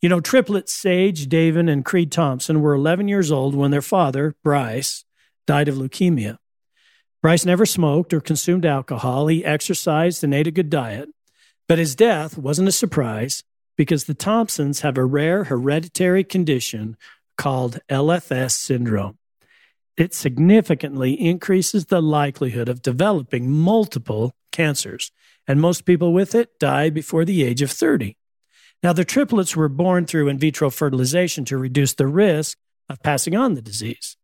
You 0.00 0.08
know, 0.08 0.20
triplets 0.20 0.72
Sage, 0.72 1.28
David, 1.28 1.68
and 1.68 1.84
Creed 1.84 2.10
Thompson 2.10 2.60
were 2.60 2.74
11 2.74 3.08
years 3.08 3.30
old 3.30 3.54
when 3.54 3.70
their 3.70 3.82
father, 3.82 4.34
Bryce, 4.42 5.04
died 5.46 5.68
of 5.68 5.76
leukemia. 5.76 6.38
Bryce 7.20 7.44
never 7.44 7.66
smoked 7.66 8.12
or 8.12 8.20
consumed 8.20 8.66
alcohol. 8.66 9.28
He 9.28 9.44
exercised 9.44 10.24
and 10.24 10.34
ate 10.34 10.48
a 10.48 10.50
good 10.50 10.70
diet. 10.70 11.08
But 11.68 11.78
his 11.78 11.94
death 11.94 12.36
wasn't 12.36 12.68
a 12.68 12.72
surprise 12.72 13.44
because 13.76 14.04
the 14.04 14.14
Thompsons 14.14 14.80
have 14.80 14.98
a 14.98 15.04
rare 15.04 15.44
hereditary 15.44 16.24
condition 16.24 16.96
called 17.38 17.80
LFS 17.88 18.52
syndrome. 18.52 19.18
It 19.96 20.14
significantly 20.14 21.12
increases 21.12 21.86
the 21.86 22.00
likelihood 22.00 22.68
of 22.68 22.82
developing 22.82 23.50
multiple 23.50 24.32
cancers, 24.50 25.10
and 25.46 25.60
most 25.60 25.84
people 25.84 26.12
with 26.12 26.34
it 26.34 26.58
die 26.58 26.90
before 26.90 27.24
the 27.24 27.42
age 27.42 27.62
of 27.62 27.70
30. 27.70 28.16
Now, 28.82 28.92
the 28.92 29.04
triplets 29.04 29.54
were 29.54 29.68
born 29.68 30.06
through 30.06 30.28
in 30.28 30.38
vitro 30.38 30.70
fertilization 30.70 31.44
to 31.46 31.56
reduce 31.56 31.94
the 31.94 32.06
risk 32.06 32.58
of 32.88 33.02
passing 33.02 33.36
on 33.36 33.54
the 33.54 33.62
disease. 33.62 34.16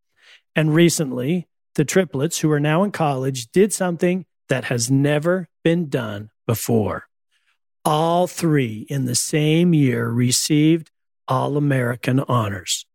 And 0.56 0.74
recently, 0.74 1.46
the 1.74 1.84
triplets, 1.84 2.40
who 2.40 2.50
are 2.50 2.60
now 2.60 2.82
in 2.82 2.90
college, 2.90 3.48
did 3.52 3.72
something 3.72 4.26
that 4.48 4.64
has 4.64 4.90
never 4.90 5.48
been 5.62 5.88
done 5.88 6.30
before 6.46 7.07
all 7.84 8.26
three 8.26 8.86
in 8.88 9.04
the 9.04 9.14
same 9.14 9.74
year 9.74 10.08
received 10.08 10.90
All 11.26 11.56
American 11.56 12.20
honors. 12.20 12.86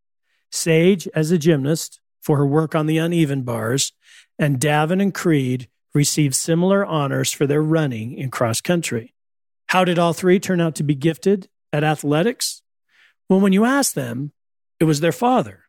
Sage 0.50 1.08
as 1.14 1.30
a 1.30 1.38
gymnast 1.38 2.00
for 2.20 2.38
her 2.38 2.46
work 2.46 2.74
on 2.74 2.86
the 2.86 2.98
uneven 2.98 3.42
bars, 3.42 3.92
and 4.38 4.60
Davin 4.60 5.02
and 5.02 5.14
Creed 5.14 5.68
received 5.94 6.34
similar 6.34 6.84
honors 6.84 7.32
for 7.32 7.46
their 7.46 7.62
running 7.62 8.12
in 8.12 8.30
cross 8.30 8.60
country. 8.60 9.14
How 9.68 9.84
did 9.84 9.98
all 9.98 10.12
three 10.12 10.40
turn 10.40 10.60
out 10.60 10.74
to 10.76 10.82
be 10.82 10.94
gifted 10.94 11.48
at 11.72 11.84
athletics? 11.84 12.62
Well, 13.28 13.40
when 13.40 13.52
you 13.52 13.64
ask 13.64 13.94
them, 13.94 14.32
it 14.80 14.84
was 14.84 15.00
their 15.00 15.12
father, 15.12 15.64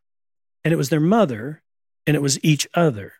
and 0.64 0.72
it 0.72 0.76
was 0.76 0.88
their 0.88 1.00
mother, 1.00 1.62
and 2.06 2.16
it 2.16 2.22
was 2.22 2.42
each 2.44 2.66
other. 2.74 3.14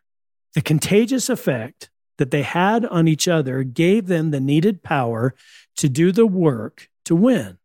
The 0.54 0.62
contagious 0.62 1.28
effect 1.28 1.90
that 2.18 2.30
they 2.30 2.42
had 2.42 2.84
on 2.86 3.08
each 3.08 3.28
other 3.28 3.62
gave 3.62 4.06
them 4.06 4.30
the 4.30 4.40
needed 4.40 4.82
power 4.82 5.34
to 5.76 5.88
do 5.88 6.12
the 6.12 6.26
work 6.26 6.88
to 7.04 7.14
win. 7.14 7.58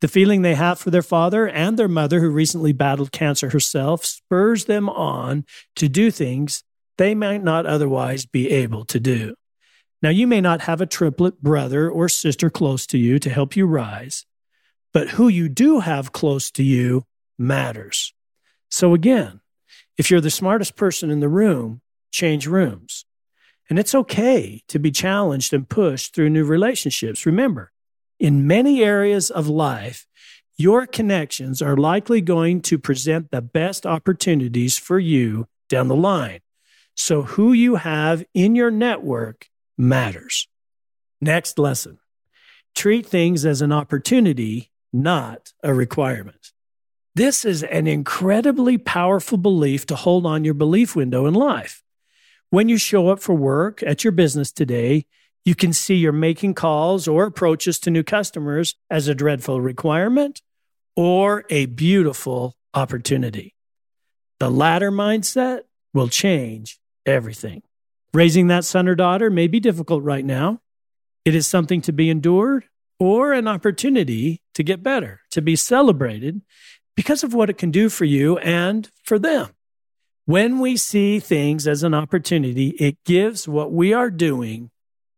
The 0.00 0.08
feeling 0.08 0.42
they 0.42 0.56
have 0.56 0.80
for 0.80 0.90
their 0.90 1.02
father 1.02 1.48
and 1.48 1.78
their 1.78 1.88
mother, 1.88 2.20
who 2.20 2.30
recently 2.30 2.72
battled 2.72 3.12
cancer 3.12 3.50
herself, 3.50 4.04
spurs 4.04 4.64
them 4.64 4.88
on 4.88 5.44
to 5.76 5.88
do 5.88 6.10
things 6.10 6.64
they 6.98 7.14
might 7.14 7.42
not 7.42 7.66
otherwise 7.66 8.26
be 8.26 8.50
able 8.50 8.84
to 8.86 8.98
do. 8.98 9.34
Now, 10.02 10.10
you 10.10 10.26
may 10.26 10.40
not 10.40 10.62
have 10.62 10.80
a 10.80 10.86
triplet 10.86 11.40
brother 11.40 11.88
or 11.88 12.08
sister 12.08 12.50
close 12.50 12.86
to 12.88 12.98
you 12.98 13.20
to 13.20 13.30
help 13.30 13.54
you 13.54 13.66
rise, 13.66 14.26
but 14.92 15.10
who 15.10 15.28
you 15.28 15.48
do 15.48 15.78
have 15.78 16.10
close 16.10 16.50
to 16.52 16.64
you 16.64 17.06
matters. 17.38 18.12
So, 18.68 18.94
again, 18.94 19.40
If 19.98 20.10
you're 20.10 20.20
the 20.22 20.30
smartest 20.30 20.74
person 20.74 21.10
in 21.10 21.20
the 21.20 21.28
room, 21.28 21.80
change 22.10 22.46
rooms. 22.46 23.04
And 23.72 23.78
it's 23.78 23.94
okay 23.94 24.62
to 24.68 24.78
be 24.78 24.90
challenged 24.90 25.54
and 25.54 25.66
pushed 25.66 26.14
through 26.14 26.28
new 26.28 26.44
relationships. 26.44 27.24
Remember, 27.24 27.72
in 28.20 28.46
many 28.46 28.84
areas 28.84 29.30
of 29.30 29.48
life, 29.48 30.06
your 30.58 30.86
connections 30.86 31.62
are 31.62 31.74
likely 31.74 32.20
going 32.20 32.60
to 32.68 32.78
present 32.78 33.30
the 33.30 33.40
best 33.40 33.86
opportunities 33.86 34.76
for 34.76 34.98
you 34.98 35.46
down 35.70 35.88
the 35.88 35.96
line. 35.96 36.40
So, 36.96 37.22
who 37.22 37.54
you 37.54 37.76
have 37.76 38.26
in 38.34 38.54
your 38.54 38.70
network 38.70 39.48
matters. 39.78 40.48
Next 41.22 41.58
lesson 41.58 41.98
treat 42.74 43.06
things 43.06 43.46
as 43.46 43.62
an 43.62 43.72
opportunity, 43.72 44.70
not 44.92 45.54
a 45.62 45.72
requirement. 45.72 46.52
This 47.14 47.42
is 47.46 47.62
an 47.62 47.86
incredibly 47.86 48.76
powerful 48.76 49.38
belief 49.38 49.86
to 49.86 49.96
hold 49.96 50.26
on 50.26 50.44
your 50.44 50.52
belief 50.52 50.94
window 50.94 51.24
in 51.24 51.32
life. 51.32 51.81
When 52.52 52.68
you 52.68 52.76
show 52.76 53.08
up 53.08 53.18
for 53.18 53.34
work 53.34 53.82
at 53.82 54.04
your 54.04 54.10
business 54.10 54.52
today, 54.52 55.06
you 55.42 55.54
can 55.54 55.72
see 55.72 55.94
you're 55.94 56.12
making 56.12 56.52
calls 56.52 57.08
or 57.08 57.24
approaches 57.24 57.78
to 57.78 57.90
new 57.90 58.02
customers 58.02 58.74
as 58.90 59.08
a 59.08 59.14
dreadful 59.14 59.62
requirement 59.62 60.42
or 60.94 61.46
a 61.48 61.64
beautiful 61.64 62.54
opportunity. 62.74 63.54
The 64.38 64.50
latter 64.50 64.92
mindset 64.92 65.60
will 65.94 66.08
change 66.08 66.78
everything. 67.06 67.62
Raising 68.12 68.48
that 68.48 68.66
son 68.66 68.86
or 68.86 68.96
daughter 68.96 69.30
may 69.30 69.46
be 69.46 69.58
difficult 69.58 70.04
right 70.04 70.22
now. 70.22 70.60
It 71.24 71.34
is 71.34 71.46
something 71.46 71.80
to 71.80 71.92
be 71.92 72.10
endured 72.10 72.66
or 73.00 73.32
an 73.32 73.48
opportunity 73.48 74.42
to 74.52 74.62
get 74.62 74.82
better, 74.82 75.22
to 75.30 75.40
be 75.40 75.56
celebrated 75.56 76.42
because 76.96 77.24
of 77.24 77.32
what 77.32 77.48
it 77.48 77.56
can 77.56 77.70
do 77.70 77.88
for 77.88 78.04
you 78.04 78.36
and 78.36 78.90
for 79.04 79.18
them. 79.18 79.48
When 80.24 80.60
we 80.60 80.76
see 80.76 81.18
things 81.18 81.66
as 81.66 81.82
an 81.82 81.94
opportunity, 81.94 82.68
it 82.78 82.96
gives 83.04 83.48
what 83.48 83.72
we 83.72 83.92
are 83.92 84.10
doing 84.10 84.70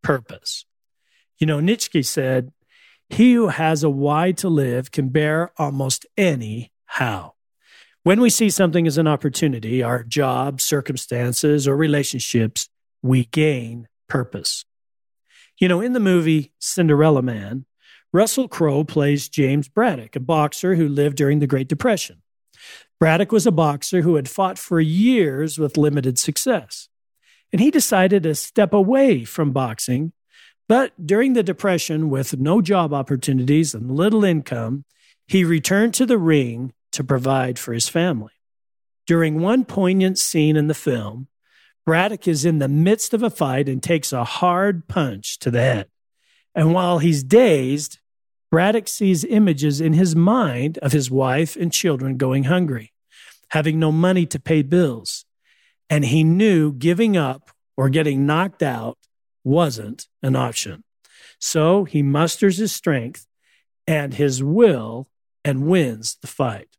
purpose. 0.03 0.65
You 1.39 1.47
know, 1.47 1.61
Nietzsche 1.61 2.03
said, 2.03 2.53
He 3.11 3.35
who 3.35 3.49
has 3.49 3.85
a 3.85 3.91
why 3.91 4.33
to 4.33 4.49
live 4.49 4.91
can 4.91 5.11
bear 5.11 5.53
almost 5.59 6.07
any 6.17 6.73
how. 6.87 7.35
When 8.03 8.21
we 8.21 8.31
see 8.31 8.49
something 8.49 8.87
as 8.87 8.97
an 8.97 9.07
opportunity, 9.07 9.83
our 9.83 10.03
job, 10.03 10.61
circumstances, 10.61 11.69
or 11.69 11.77
relationships, 11.77 12.69
we 13.03 13.27
gain 13.27 13.89
purpose. 14.09 14.65
You 15.59 15.69
know, 15.69 15.81
in 15.81 15.93
the 15.93 16.01
movie 16.01 16.53
Cinderella 16.59 17.23
Man, 17.23 17.67
Russell 18.13 18.49
Crowe 18.49 18.85
plays 18.85 19.29
James 19.29 19.69
Braddock, 19.69 20.17
a 20.17 20.21
boxer 20.21 20.77
who 20.77 20.89
lived 20.89 21.17
during 21.17 21.41
the 21.41 21.47
Great 21.47 21.69
Depression. 21.69 22.23
Braddock 23.01 23.33
was 23.33 23.47
a 23.47 23.53
boxer 23.53 24.03
who 24.03 24.15
had 24.15 24.29
fought 24.29 24.59
for 24.59 24.81
years 24.81 25.59
with 25.59 25.77
limited 25.77 26.19
success. 26.19 26.89
And 27.53 27.61
he 27.61 27.71
decided 27.71 28.23
to 28.23 28.35
step 28.35 28.73
away 28.73 29.25
from 29.25 29.53
boxing. 29.53 30.13
But 30.69 31.07
during 31.07 31.35
the 31.35 31.43
Depression, 31.43 32.09
with 32.09 32.39
no 32.39 32.63
job 32.63 32.95
opportunities 32.95 33.75
and 33.75 33.91
little 33.91 34.25
income, 34.25 34.85
he 35.27 35.45
returned 35.45 35.95
to 35.95 36.07
the 36.07 36.19
ring 36.19 36.73
to 36.93 37.05
provide 37.05 37.59
for 37.59 37.73
his 37.73 37.89
family. 37.89 38.33
During 39.07 39.41
one 39.41 39.65
poignant 39.65 40.19
scene 40.19 40.57
in 40.57 40.67
the 40.67 40.75
film, 40.75 41.29
Braddock 41.85 42.27
is 42.27 42.45
in 42.45 42.59
the 42.59 42.69
midst 42.69 43.13
of 43.13 43.23
a 43.23 43.29
fight 43.29 43.69
and 43.69 43.83
takes 43.83 44.13
a 44.13 44.25
hard 44.25 44.89
punch 44.89 45.39
to 45.41 45.51
the 45.51 45.61
head. 45.61 45.89
And 46.55 46.73
while 46.73 46.99
he's 46.99 47.23
dazed, 47.23 47.99
Braddock 48.55 48.87
sees 48.87 49.25
images 49.25 49.81
in 49.81 49.95
his 49.95 50.15
mind 50.15 50.79
of 50.79 50.93
his 50.93 51.11
wife 51.11 51.57
and 51.57 51.73
children 51.73 52.17
going 52.17 52.45
hungry 52.45 52.93
having 53.49 53.81
no 53.81 53.91
money 53.91 54.27
to 54.27 54.39
pay 54.39 54.63
bills. 54.63 55.25
And 55.91 56.05
he 56.05 56.23
knew 56.23 56.73
giving 56.73 57.17
up 57.17 57.51
or 57.77 57.89
getting 57.89 58.27
knocked 58.27 58.63
out 58.63 58.97
wasn't 59.43 60.07
an 60.23 60.37
option. 60.37 60.85
So 61.41 61.83
he 61.83 62.01
musters 62.01 62.59
his 62.59 62.71
strength 62.71 63.27
and 63.89 64.15
his 64.15 64.41
will 64.41 65.09
and 65.45 65.67
wins 65.67 66.17
the 66.21 66.29
fight. 66.29 66.77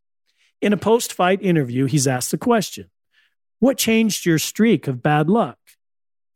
In 0.62 0.72
a 0.72 0.78
post 0.78 1.12
fight 1.12 1.42
interview, 1.42 1.88
he's 1.88 2.08
asked 2.08 2.32
the 2.32 2.38
question 2.38 2.90
What 3.60 3.78
changed 3.78 4.26
your 4.26 4.40
streak 4.40 4.88
of 4.88 5.04
bad 5.04 5.30
luck? 5.30 5.60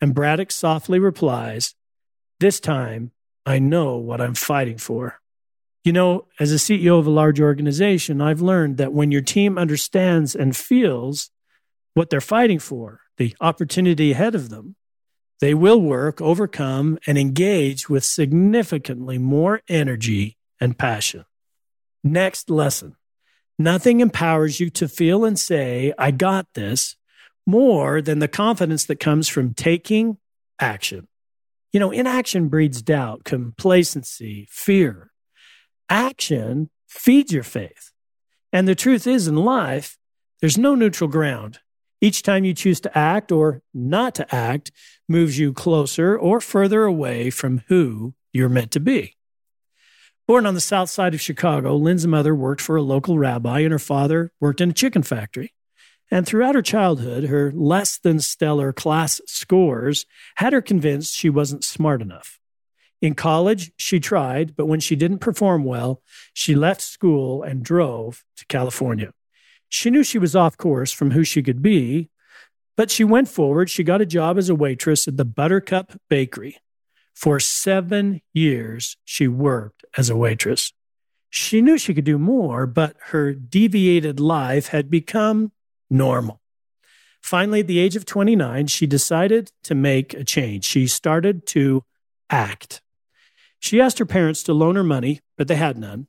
And 0.01 0.13
Braddock 0.13 0.51
softly 0.51 0.99
replies, 0.99 1.75
This 2.41 2.59
time 2.59 3.11
I 3.45 3.59
know 3.59 3.95
what 3.95 4.19
I'm 4.19 4.35
fighting 4.35 4.77
for. 4.77 5.21
You 5.83 5.93
know, 5.93 6.25
as 6.39 6.51
a 6.51 6.55
CEO 6.55 6.99
of 6.99 7.07
a 7.07 7.11
large 7.11 7.39
organization, 7.39 8.21
I've 8.21 8.41
learned 8.41 8.77
that 8.77 8.93
when 8.93 9.11
your 9.11 9.21
team 9.21 9.57
understands 9.57 10.35
and 10.35 10.55
feels 10.55 11.29
what 11.93 12.09
they're 12.09 12.21
fighting 12.21 12.59
for, 12.59 13.01
the 13.17 13.35
opportunity 13.39 14.11
ahead 14.11 14.35
of 14.35 14.49
them, 14.49 14.75
they 15.39 15.53
will 15.53 15.81
work, 15.81 16.21
overcome, 16.21 16.99
and 17.07 17.17
engage 17.17 17.89
with 17.89 18.03
significantly 18.03 19.17
more 19.17 19.61
energy 19.69 20.37
and 20.59 20.77
passion. 20.77 21.25
Next 22.03 22.49
lesson 22.49 22.95
nothing 23.57 23.99
empowers 23.99 24.59
you 24.59 24.69
to 24.69 24.87
feel 24.87 25.25
and 25.25 25.37
say, 25.37 25.93
I 25.97 26.11
got 26.11 26.47
this, 26.55 26.95
more 27.45 28.01
than 28.01 28.19
the 28.19 28.27
confidence 28.27 28.85
that 28.85 28.99
comes 28.99 29.27
from 29.27 29.53
taking 29.53 30.17
action. 30.59 31.07
You 31.73 31.79
know, 31.79 31.91
inaction 31.91 32.47
breeds 32.47 32.81
doubt, 32.81 33.25
complacency, 33.25 34.47
fear 34.49 35.08
action 35.89 36.69
feeds 36.87 37.31
your 37.31 37.43
faith. 37.43 37.91
And 38.51 38.67
the 38.67 38.75
truth 38.75 39.05
is, 39.05 39.27
in 39.27 39.35
life, 39.35 39.97
there's 40.39 40.57
no 40.57 40.75
neutral 40.75 41.09
ground. 41.09 41.59
Each 42.01 42.23
time 42.23 42.45
you 42.45 42.53
choose 42.53 42.79
to 42.81 42.97
act 42.97 43.31
or 43.31 43.61
not 43.73 44.15
to 44.15 44.35
act 44.35 44.71
moves 45.07 45.37
you 45.37 45.51
closer 45.51 46.17
or 46.17 46.39
further 46.39 46.83
away 46.83 47.29
from 47.29 47.63
who 47.67 48.13
you're 48.31 48.49
meant 48.49 48.71
to 48.71 48.79
be. 48.79 49.15
Born 50.27 50.45
on 50.45 50.53
the 50.53 50.61
south 50.61 50.89
side 50.89 51.13
of 51.13 51.21
Chicago, 51.21 51.75
Lynn's 51.75 52.07
mother 52.07 52.35
worked 52.35 52.61
for 52.61 52.75
a 52.75 52.83
local 52.83 53.17
rabbi 53.17 53.61
and 53.61 53.71
her 53.71 53.79
father 53.79 54.31
worked 54.39 54.61
in 54.61 54.69
a 54.69 54.73
chicken 54.73 55.03
factory. 55.03 55.53
And 56.11 56.25
throughout 56.25 56.55
her 56.55 56.61
childhood, 56.61 57.25
her 57.25 57.51
less 57.51 57.97
than 57.97 58.19
stellar 58.19 58.71
class 58.71 59.21
scores 59.25 60.05
had 60.35 60.53
her 60.53 60.61
convinced 60.61 61.15
she 61.15 61.29
wasn't 61.29 61.63
smart 61.63 62.01
enough. 62.01 62.38
In 63.01 63.15
college, 63.15 63.71
she 63.77 63.99
tried, 63.99 64.55
but 64.55 64.65
when 64.65 64.79
she 64.79 64.95
didn't 64.95 65.19
perform 65.19 65.63
well, 65.63 66.01
she 66.33 66.53
left 66.53 66.81
school 66.81 67.43
and 67.43 67.63
drove 67.63 68.23
to 68.37 68.45
California. 68.47 69.13
She 69.69 69.89
knew 69.89 70.03
she 70.03 70.19
was 70.19 70.35
off 70.35 70.57
course 70.57 70.91
from 70.91 71.11
who 71.11 71.23
she 71.23 71.41
could 71.41 71.61
be, 71.61 72.09
but 72.75 72.91
she 72.91 73.03
went 73.03 73.29
forward. 73.29 73.69
She 73.69 73.83
got 73.83 74.01
a 74.01 74.05
job 74.05 74.37
as 74.37 74.49
a 74.49 74.55
waitress 74.55 75.07
at 75.07 75.17
the 75.17 75.25
Buttercup 75.25 75.99
Bakery. 76.09 76.57
For 77.13 77.39
seven 77.39 78.21
years, 78.33 78.97
she 79.05 79.27
worked 79.27 79.85
as 79.97 80.09
a 80.09 80.15
waitress. 80.15 80.73
She 81.29 81.61
knew 81.61 81.77
she 81.77 81.93
could 81.93 82.05
do 82.05 82.17
more, 82.17 82.65
but 82.65 82.95
her 83.07 83.33
deviated 83.33 84.19
life 84.19 84.67
had 84.69 84.89
become 84.89 85.51
normal. 85.89 86.41
Finally, 87.21 87.61
at 87.61 87.67
the 87.67 87.79
age 87.79 87.95
of 87.95 88.05
29, 88.05 88.67
she 88.67 88.87
decided 88.87 89.51
to 89.63 89.75
make 89.75 90.13
a 90.13 90.23
change. 90.23 90.65
She 90.65 90.87
started 90.87 91.45
to 91.47 91.83
act. 92.29 92.81
She 93.59 93.81
asked 93.81 93.99
her 93.99 94.05
parents 94.05 94.41
to 94.43 94.53
loan 94.53 94.75
her 94.75 94.83
money, 94.83 95.19
but 95.37 95.47
they 95.47 95.55
had 95.55 95.77
none. 95.77 96.07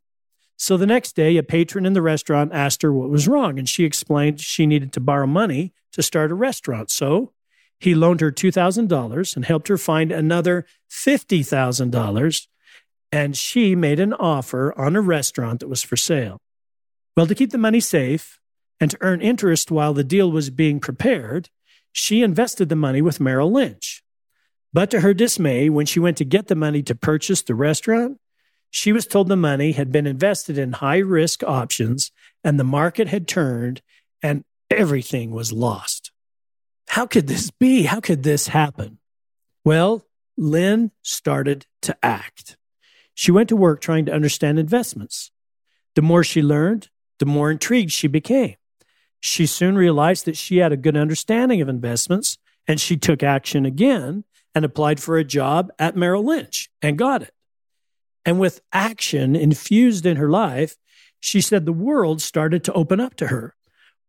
So 0.56 0.76
the 0.76 0.86
next 0.86 1.12
day, 1.16 1.36
a 1.36 1.42
patron 1.42 1.86
in 1.86 1.94
the 1.94 2.02
restaurant 2.02 2.52
asked 2.52 2.82
her 2.82 2.92
what 2.92 3.10
was 3.10 3.26
wrong, 3.26 3.58
and 3.58 3.68
she 3.68 3.84
explained 3.84 4.40
she 4.40 4.66
needed 4.66 4.92
to 4.92 5.00
borrow 5.00 5.26
money 5.26 5.72
to 5.92 6.02
start 6.02 6.30
a 6.30 6.34
restaurant. 6.34 6.90
So 6.90 7.32
he 7.78 7.94
loaned 7.94 8.20
her 8.20 8.30
$2,000 8.30 9.36
and 9.36 9.44
helped 9.44 9.68
her 9.68 9.78
find 9.78 10.12
another 10.12 10.66
$50,000, 10.90 12.46
and 13.10 13.36
she 13.36 13.74
made 13.74 13.98
an 13.98 14.12
offer 14.12 14.78
on 14.78 14.96
a 14.96 15.00
restaurant 15.00 15.60
that 15.60 15.68
was 15.68 15.82
for 15.82 15.96
sale. 15.96 16.38
Well, 17.16 17.26
to 17.26 17.34
keep 17.34 17.50
the 17.50 17.58
money 17.58 17.80
safe 17.80 18.38
and 18.78 18.90
to 18.90 18.98
earn 19.00 19.20
interest 19.20 19.70
while 19.70 19.94
the 19.94 20.04
deal 20.04 20.30
was 20.30 20.50
being 20.50 20.78
prepared, 20.78 21.48
she 21.90 22.22
invested 22.22 22.68
the 22.68 22.76
money 22.76 23.02
with 23.02 23.18
Merrill 23.18 23.50
Lynch. 23.50 24.04
But 24.72 24.90
to 24.90 25.00
her 25.00 25.14
dismay, 25.14 25.68
when 25.68 25.87
she 25.87 26.00
went 26.00 26.16
to 26.18 26.24
get 26.24 26.46
the 26.46 26.54
money 26.54 26.83
to 26.85 26.94
purchase 26.94 27.42
the 27.42 27.54
restaurant, 27.54 28.18
she 28.70 28.92
was 28.92 29.06
told 29.06 29.28
the 29.28 29.37
money 29.37 29.72
had 29.72 29.90
been 29.90 30.06
invested 30.06 30.56
in 30.56 30.72
high 30.74 30.98
risk 30.98 31.42
options 31.42 32.12
and 32.44 32.59
the 32.59 32.64
market 32.64 33.09
had 33.09 33.26
turned 33.26 33.83
and 34.22 34.44
everything 34.70 35.33
was 35.33 35.52
lost. 35.52 36.12
How 36.88 37.06
could 37.06 37.26
this 37.26 37.50
be? 37.50 37.83
How 37.83 38.00
could 38.00 38.22
this 38.22 38.48
happen? 38.48 38.98
Well, 39.64 40.06
Lynn 40.37 40.92
started 41.02 41.66
to 41.83 41.96
act. 42.02 42.56
She 43.14 43.33
went 43.33 43.48
to 43.48 43.56
work 43.56 43.80
trying 43.80 44.06
to 44.06 44.14
understand 44.14 44.59
investments. 44.59 45.33
The 45.96 46.02
more 46.02 46.22
she 46.22 46.42
learned, 46.42 46.88
the 47.18 47.26
more 47.26 47.50
intrigued 47.50 47.92
she 47.92 48.06
became. 48.06 48.54
She 49.18 49.46
soon 49.46 49.76
realized 49.76 50.24
that 50.24 50.37
she 50.37 50.59
had 50.59 50.72
a 50.72 50.76
good 50.76 50.96
understanding 50.96 51.61
of 51.61 51.68
investments 51.68 52.38
and 52.66 52.80
she 52.80 52.96
took 52.96 53.22
action 53.22 53.66
again 53.66 54.24
and 54.54 54.64
applied 54.64 55.00
for 55.00 55.16
a 55.16 55.24
job 55.24 55.70
at 55.78 55.96
Merrill 55.96 56.24
Lynch 56.24 56.70
and 56.82 56.98
got 56.98 57.22
it. 57.22 57.32
And 58.24 58.38
with 58.38 58.60
action 58.72 59.34
infused 59.34 60.04
in 60.04 60.16
her 60.16 60.28
life, 60.28 60.76
she 61.20 61.40
said 61.40 61.64
the 61.64 61.72
world 61.72 62.20
started 62.20 62.64
to 62.64 62.72
open 62.72 63.00
up 63.00 63.14
to 63.16 63.28
her. 63.28 63.54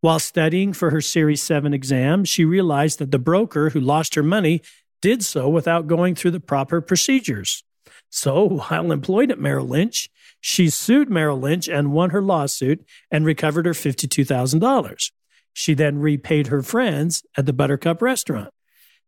While 0.02 0.20
studying 0.20 0.74
for 0.74 0.90
her 0.90 1.02
Series 1.02 1.44
7 1.44 1.74
exam, 1.74 2.26
she 2.26 2.44
realized 2.44 3.00
that 3.00 3.12
the 3.12 3.20
broker 3.20 3.70
who 3.70 3.80
lost 3.80 4.16
her 4.16 4.24
money 4.24 4.62
did 5.02 5.24
so 5.24 5.48
without 5.48 5.88
going 5.88 6.16
through 6.16 6.32
the 6.32 6.40
proper 6.40 6.82
procedures. 6.82 7.64
So, 8.10 8.48
while 8.48 8.92
employed 8.92 9.32
at 9.32 9.40
Merrill 9.40 9.68
Lynch, 9.68 10.10
she 10.40 10.70
sued 10.70 11.10
Merrill 11.10 11.40
Lynch 11.40 11.68
and 11.68 11.94
won 11.94 12.10
her 12.10 12.22
lawsuit 12.22 12.84
and 13.12 13.26
recovered 13.26 13.66
her 13.66 13.74
$52,000. 13.74 15.12
She 15.54 15.74
then 15.74 16.00
repaid 16.00 16.48
her 16.48 16.64
friends 16.64 17.24
at 17.38 17.46
the 17.46 17.54
Buttercup 17.54 18.02
restaurant. 18.02 18.52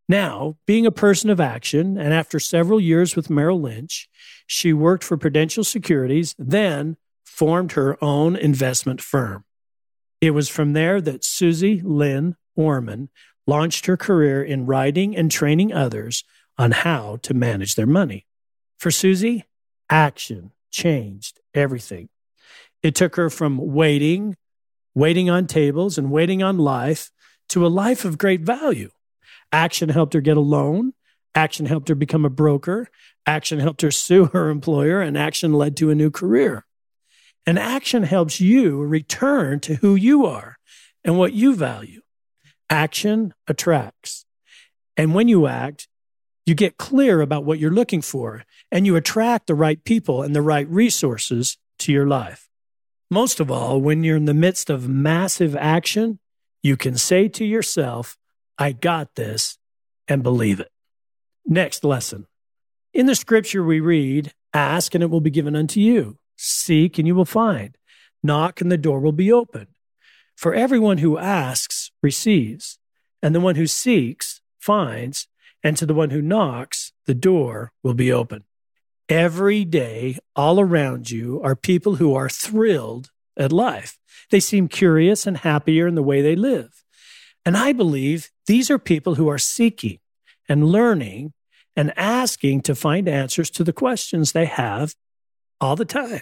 Now, 0.09 0.57
being 0.65 0.85
a 0.85 0.91
person 0.91 1.29
of 1.29 1.39
action, 1.39 1.97
and 1.97 2.13
after 2.13 2.39
several 2.39 2.79
years 2.79 3.15
with 3.15 3.29
Merrill 3.29 3.61
Lynch, 3.61 4.09
she 4.45 4.73
worked 4.73 5.03
for 5.03 5.17
Prudential 5.17 5.63
Securities, 5.63 6.35
then 6.37 6.97
formed 7.25 7.73
her 7.73 8.01
own 8.03 8.35
investment 8.35 9.01
firm. 9.01 9.45
It 10.19 10.31
was 10.31 10.49
from 10.49 10.73
there 10.73 11.01
that 11.01 11.23
Susie 11.23 11.81
Lynn 11.81 12.35
Orman 12.55 13.09
launched 13.47 13.85
her 13.87 13.97
career 13.97 14.43
in 14.43 14.65
writing 14.65 15.15
and 15.15 15.31
training 15.31 15.73
others 15.73 16.23
on 16.57 16.71
how 16.71 17.17
to 17.23 17.33
manage 17.33 17.75
their 17.75 17.87
money. 17.87 18.25
For 18.77 18.91
Susie, 18.91 19.45
action 19.89 20.51
changed 20.69 21.39
everything. 21.53 22.09
It 22.81 22.95
took 22.95 23.15
her 23.15 23.29
from 23.29 23.57
waiting, 23.57 24.35
waiting 24.93 25.29
on 25.29 25.47
tables, 25.47 25.97
and 25.97 26.11
waiting 26.11 26.43
on 26.43 26.57
life 26.57 27.11
to 27.49 27.65
a 27.65 27.67
life 27.67 28.05
of 28.05 28.17
great 28.17 28.41
value. 28.41 28.91
Action 29.53 29.89
helped 29.89 30.13
her 30.15 30.21
get 30.21 30.35
a 30.35 30.41
loan. 30.41 30.93
Action 31.35 31.67
helped 31.67 31.87
her 31.87 31.95
become 31.95 32.25
a 32.25 32.29
broker. 32.29 32.89
Action 33.25 33.59
helped 33.59 33.81
her 33.81 33.91
sue 33.91 34.25
her 34.33 34.49
employer, 34.49 34.99
and 34.99 35.17
action 35.17 35.53
led 35.53 35.77
to 35.77 35.91
a 35.91 35.95
new 35.95 36.11
career. 36.11 36.65
And 37.45 37.59
action 37.59 38.03
helps 38.03 38.41
you 38.41 38.81
return 38.81 39.59
to 39.61 39.75
who 39.75 39.95
you 39.95 40.25
are 40.25 40.57
and 41.03 41.17
what 41.17 41.33
you 41.33 41.55
value. 41.55 42.01
Action 42.69 43.33
attracts. 43.47 44.25
And 44.97 45.13
when 45.13 45.27
you 45.27 45.47
act, 45.47 45.87
you 46.45 46.55
get 46.55 46.77
clear 46.77 47.21
about 47.21 47.45
what 47.45 47.59
you're 47.59 47.71
looking 47.71 48.01
for 48.01 48.43
and 48.71 48.85
you 48.85 48.95
attract 48.95 49.47
the 49.47 49.55
right 49.55 49.83
people 49.83 50.23
and 50.23 50.35
the 50.35 50.41
right 50.41 50.67
resources 50.67 51.57
to 51.79 51.91
your 51.91 52.07
life. 52.07 52.49
Most 53.11 53.39
of 53.39 53.51
all, 53.51 53.79
when 53.79 54.03
you're 54.03 54.17
in 54.17 54.25
the 54.25 54.33
midst 54.33 54.69
of 54.69 54.89
massive 54.89 55.55
action, 55.55 56.19
you 56.61 56.75
can 56.75 56.97
say 56.97 57.27
to 57.27 57.45
yourself, 57.45 58.17
I 58.57 58.71
got 58.71 59.15
this, 59.15 59.57
and 60.07 60.23
believe 60.23 60.59
it. 60.59 60.71
Next 61.45 61.83
lesson. 61.83 62.27
In 62.93 63.05
the 63.05 63.15
scripture 63.15 63.63
we 63.63 63.79
read, 63.79 64.33
Ask 64.53 64.93
and 64.93 65.03
it 65.03 65.09
will 65.09 65.21
be 65.21 65.31
given 65.31 65.55
unto 65.55 65.79
you. 65.79 66.17
Seek 66.35 66.99
and 66.99 67.07
you 67.07 67.15
will 67.15 67.25
find. 67.25 67.77
Knock 68.21 68.61
and 68.61 68.71
the 68.71 68.77
door 68.77 68.99
will 68.99 69.11
be 69.11 69.31
opened. 69.31 69.67
For 70.35 70.53
everyone 70.53 70.99
who 70.99 71.17
asks 71.17 71.91
receives, 72.01 72.77
and 73.21 73.33
the 73.33 73.39
one 73.39 73.55
who 73.55 73.67
seeks 73.67 74.41
finds, 74.59 75.27
and 75.63 75.75
to 75.77 75.85
the 75.85 75.93
one 75.93 76.11
who 76.11 76.21
knocks, 76.21 76.93
the 77.05 77.13
door 77.13 77.71
will 77.81 77.93
be 77.93 78.11
open. 78.11 78.43
Every 79.09 79.65
day, 79.65 80.17
all 80.35 80.59
around 80.59 81.09
you 81.09 81.41
are 81.43 81.55
people 81.55 81.95
who 81.95 82.13
are 82.15 82.29
thrilled 82.29 83.09
at 83.37 83.51
life. 83.51 83.97
They 84.29 84.39
seem 84.39 84.67
curious 84.67 85.27
and 85.27 85.37
happier 85.37 85.87
in 85.87 85.95
the 85.95 86.03
way 86.03 86.21
they 86.21 86.35
live. 86.35 86.82
And 87.45 87.57
I 87.57 87.73
believe 87.73 88.31
these 88.47 88.69
are 88.71 88.79
people 88.79 89.15
who 89.15 89.29
are 89.29 89.37
seeking 89.37 89.99
and 90.47 90.69
learning 90.69 91.33
and 91.75 91.93
asking 91.97 92.61
to 92.61 92.75
find 92.75 93.07
answers 93.07 93.49
to 93.51 93.63
the 93.63 93.73
questions 93.73 94.31
they 94.31 94.45
have 94.45 94.95
all 95.59 95.75
the 95.75 95.85
time. 95.85 96.21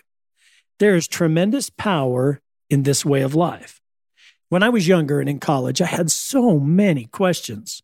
There 0.80 0.96
is 0.96 1.08
tremendous 1.08 1.70
power 1.70 2.42
in 2.70 2.84
this 2.84 3.06
way 3.06 3.22
of 3.22 3.36
life. 3.36 3.82
When 4.50 4.64
I 4.64 4.70
was 4.70 4.88
younger 4.88 5.20
and 5.20 5.30
in 5.30 5.40
college, 5.40 5.82
I 5.82 5.86
had 5.86 6.12
so 6.12 6.60
many 6.60 7.06
questions. 7.06 7.84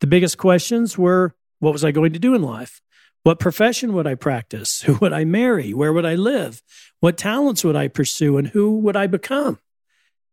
The 0.00 0.06
biggest 0.06 0.38
questions 0.38 0.96
were 0.96 1.34
what 1.58 1.72
was 1.72 1.84
I 1.84 1.90
going 1.90 2.12
to 2.12 2.18
do 2.18 2.34
in 2.34 2.42
life? 2.42 2.80
What 3.22 3.38
profession 3.38 3.92
would 3.92 4.06
I 4.06 4.14
practice? 4.14 4.82
Who 4.86 4.94
would 4.94 5.12
I 5.12 5.24
marry? 5.24 5.74
Where 5.74 5.92
would 5.92 6.06
I 6.06 6.14
live? 6.14 6.62
What 7.00 7.16
talents 7.16 7.64
would 7.64 7.76
I 7.76 7.88
pursue? 7.88 8.38
And 8.38 8.48
who 8.48 8.78
would 8.78 8.96
I 8.96 9.06
become? 9.06 9.58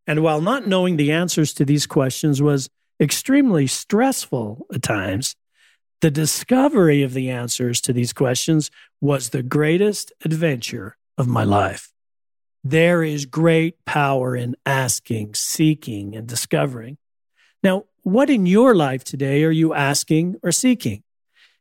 And 0.08 0.24
while 0.24 0.42
not 0.42 0.68
knowing 0.68 0.96
the 0.96 1.12
answers 1.12 1.54
to 1.54 1.66
these 1.66 1.86
questions 1.86 2.42
was 2.42 2.70
extremely 3.00 3.68
stressful 3.68 4.66
at 4.74 4.82
times, 4.82 5.36
the 6.00 6.10
discovery 6.10 7.04
of 7.04 7.14
the 7.14 7.30
answers 7.30 7.82
to 7.82 7.94
these 7.94 8.14
questions 8.14 8.72
was 9.02 9.30
the 9.30 9.44
greatest 9.44 10.14
adventure 10.24 10.96
of 11.18 11.28
my 11.28 11.44
life. 11.44 11.92
There 12.64 13.04
is 13.04 13.26
great 13.26 13.84
power 13.86 14.36
in 14.36 14.56
asking, 14.66 15.36
seeking, 15.36 16.16
and 16.16 16.28
discovering. 16.28 16.98
Now, 17.64 17.86
what 18.04 18.30
in 18.30 18.46
your 18.46 18.76
life 18.76 19.04
today 19.04 19.44
are 19.44 19.52
you 19.52 19.74
asking 19.74 20.38
or 20.44 20.52
seeking? 20.52 21.04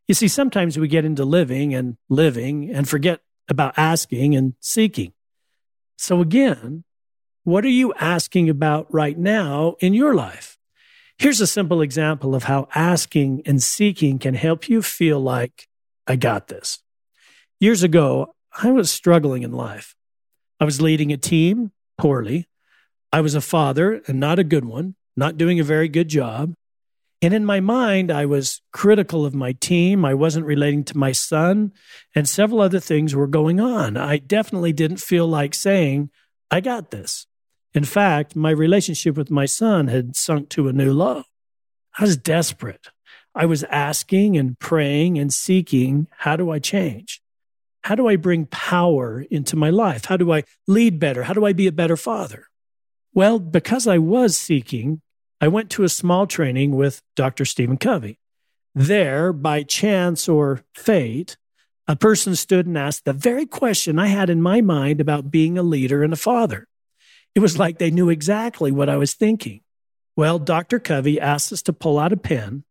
You 0.07 0.15
see, 0.15 0.29
sometimes 0.29 0.79
we 0.79 0.87
get 0.87 1.05
into 1.05 1.25
living 1.25 1.75
and 1.75 1.97
living 2.09 2.71
and 2.71 2.89
forget 2.89 3.21
about 3.49 3.75
asking 3.77 4.37
and 4.37 4.55
seeking. 4.61 5.13
So, 5.97 6.21
again, 6.21 6.85
what 7.47 7.65
are 7.65 7.69
you 7.69 7.95
asking 7.95 8.51
about 8.51 8.93
right 8.93 9.17
now 9.17 9.77
in 9.81 9.95
your 9.95 10.15
life? 10.15 10.59
Here's 11.17 11.41
a 11.41 11.47
simple 11.47 11.81
example 11.81 12.35
of 12.35 12.45
how 12.45 12.69
asking 12.75 13.43
and 13.47 13.63
seeking 13.63 14.19
can 14.19 14.35
help 14.35 14.69
you 14.69 14.83
feel 14.83 15.21
like, 15.21 15.69
I 16.07 16.17
got 16.17 16.49
this. 16.49 16.83
Years 17.59 17.83
ago, 17.83 18.35
I 18.63 18.71
was 18.71 18.91
struggling 18.91 19.43
in 19.43 19.53
life. 19.53 19.95
I 20.61 20.65
was 20.65 20.81
leading 20.83 21.13
a 21.13 21.17
team 21.17 21.73
poorly. 21.97 22.47
I 23.13 23.21
was 23.21 23.35
a 23.35 23.41
father 23.41 24.03
and 24.07 24.21
not 24.21 24.39
a 24.39 24.45
good 24.45 24.65
one 24.65 24.97
not 25.17 25.39
doing 25.39 25.59
a 25.59 25.65
very 25.65 25.89
good 25.89 26.09
job. 26.09 26.55
And 27.23 27.33
in 27.33 27.47
my 27.47 27.61
mind, 27.61 28.11
I 28.11 28.27
was 28.27 28.61
critical 28.73 29.25
of 29.25 29.35
my 29.35 29.53
team. 29.53 30.05
I 30.05 30.13
wasn't 30.13 30.45
relating 30.45 30.85
to 30.85 30.99
my 30.99 31.13
son, 31.13 31.73
and 32.15 32.29
several 32.29 32.61
other 32.61 32.81
things 32.81 33.15
were 33.15 33.27
going 33.27 33.59
on. 33.59 33.97
I 33.97 34.19
definitely 34.19 34.75
didn't 34.75 34.99
feel 34.99 35.27
like 35.27 35.55
saying, 35.55 36.11
I 36.51 36.61
got 36.61 36.91
this. 36.91 37.27
In 37.77 37.85
fact, 37.85 38.35
my 38.35 38.49
relationship 38.49 39.19
with 39.19 39.31
my 39.31 39.45
son 39.45 39.89
had 39.89 40.17
sunk 40.17 40.49
to 40.49 40.67
a 40.67 40.73
new 40.73 40.95
low. 40.95 41.25
I 41.99 42.05
was 42.05 42.17
desperate. 42.17 42.89
I 43.35 43.45
was 43.45 43.65
asking 43.65 44.39
and 44.39 44.59
praying 44.59 45.19
and 45.19 45.31
seeking, 45.31 46.09
how 46.21 46.37
do 46.37 46.51
I 46.51 46.59
change? 46.59 47.21
How 47.85 47.95
do 47.95 48.09
I 48.09 48.17
bring 48.17 48.47
power 48.47 49.27
into 49.31 49.57
my 49.57 49.69
life? 49.69 50.07
How 50.07 50.17
do 50.17 50.33
I 50.33 50.45
lead 50.67 50.99
better? 50.99 51.25
How 51.25 51.35
do 51.35 51.45
I 51.45 51.53
be 51.53 51.67
a 51.67 51.73
better 51.73 51.99
father? 51.99 52.47
Well, 53.13 53.39
because 53.39 53.87
I 53.87 53.99
was 53.99 54.39
seeking, 54.39 55.03
I 55.39 55.49
went 55.49 55.69
to 55.73 55.85
a 55.85 55.91
small 55.91 56.27
training 56.27 56.75
with 56.77 57.03
Dr. 57.15 57.45
Stephen 57.45 57.77
Covey. 57.77 58.19
There, 58.75 59.35
by 59.35 59.65
chance 59.65 60.31
or 60.31 60.65
fate, 60.75 61.37
a 61.87 61.95
person 61.95 62.37
stood 62.37 62.65
and 62.65 62.79
asked 62.79 63.05
the 63.05 63.13
very 63.13 63.45
question 63.45 63.99
I 63.99 64.07
had 64.07 64.31
in 64.31 64.41
my 64.41 64.63
mind 64.63 64.99
about 64.99 65.31
being 65.31 65.59
a 65.59 65.63
leader 65.63 66.03
and 66.03 66.15
a 66.15 66.17
father. 66.17 66.67
It 67.37 67.41
was 67.41 67.59
like 67.59 67.77
they 67.77 67.91
knew 67.91 68.09
exactly 68.09 68.73
what 68.73 68.89
I 68.89 68.97
was 68.97 69.13
thinking. 69.13 69.61
Well, 70.17 70.39
Dr. 70.39 70.79
Covey 70.79 71.21
asked 71.21 71.53
us 71.53 71.61
to 71.65 71.75
pull 71.75 71.99
out 71.99 72.15
a 72.15 72.17
pen 72.17 72.65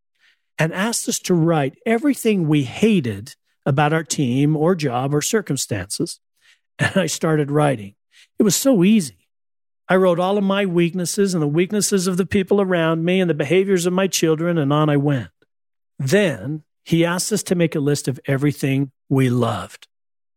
and 0.58 0.73
asked 0.73 1.08
us 1.08 1.19
to 1.19 1.36
write 1.36 1.78
everything 1.86 2.47
we 2.47 2.63
hated 2.63 3.36
about 3.63 3.93
our 3.93 4.04
team 4.04 4.58
or 4.58 4.73
job 4.73 5.13
or 5.13 5.21
circumstances. 5.21 6.19
And 6.80 6.97
I 6.97 7.06
started 7.06 7.51
writing. 7.51 7.93
It 8.39 8.43
was 8.43 8.56
so 8.56 8.84
easy. 8.84 9.30
I 9.88 9.97
wrote 9.97 10.19
all 10.19 10.36
of 10.36 10.43
my 10.43 10.65
weaknesses 10.65 11.36
and 11.36 11.43
the 11.43 11.47
weaknesses 11.47 12.08
of 12.08 12.17
the 12.17 12.25
people 12.25 12.60
around 12.60 13.06
me 13.06 13.21
and 13.21 13.30
the 13.30 13.36
behaviors 13.36 13.86
of 13.86 13.93
my 13.93 14.08
children, 14.08 14.58
and 14.58 14.73
on 14.73 14.89
I 14.89 14.97
went. 14.97 15.30
Then 15.99 16.63
he 16.84 17.06
asked 17.06 17.32
us 17.32 17.43
to 17.43 17.56
make 17.56 17.75
a 17.75 17.80
list 17.80 18.08
of 18.08 18.19
everything 18.25 18.91
we 19.10 19.30
loved. 19.30 19.88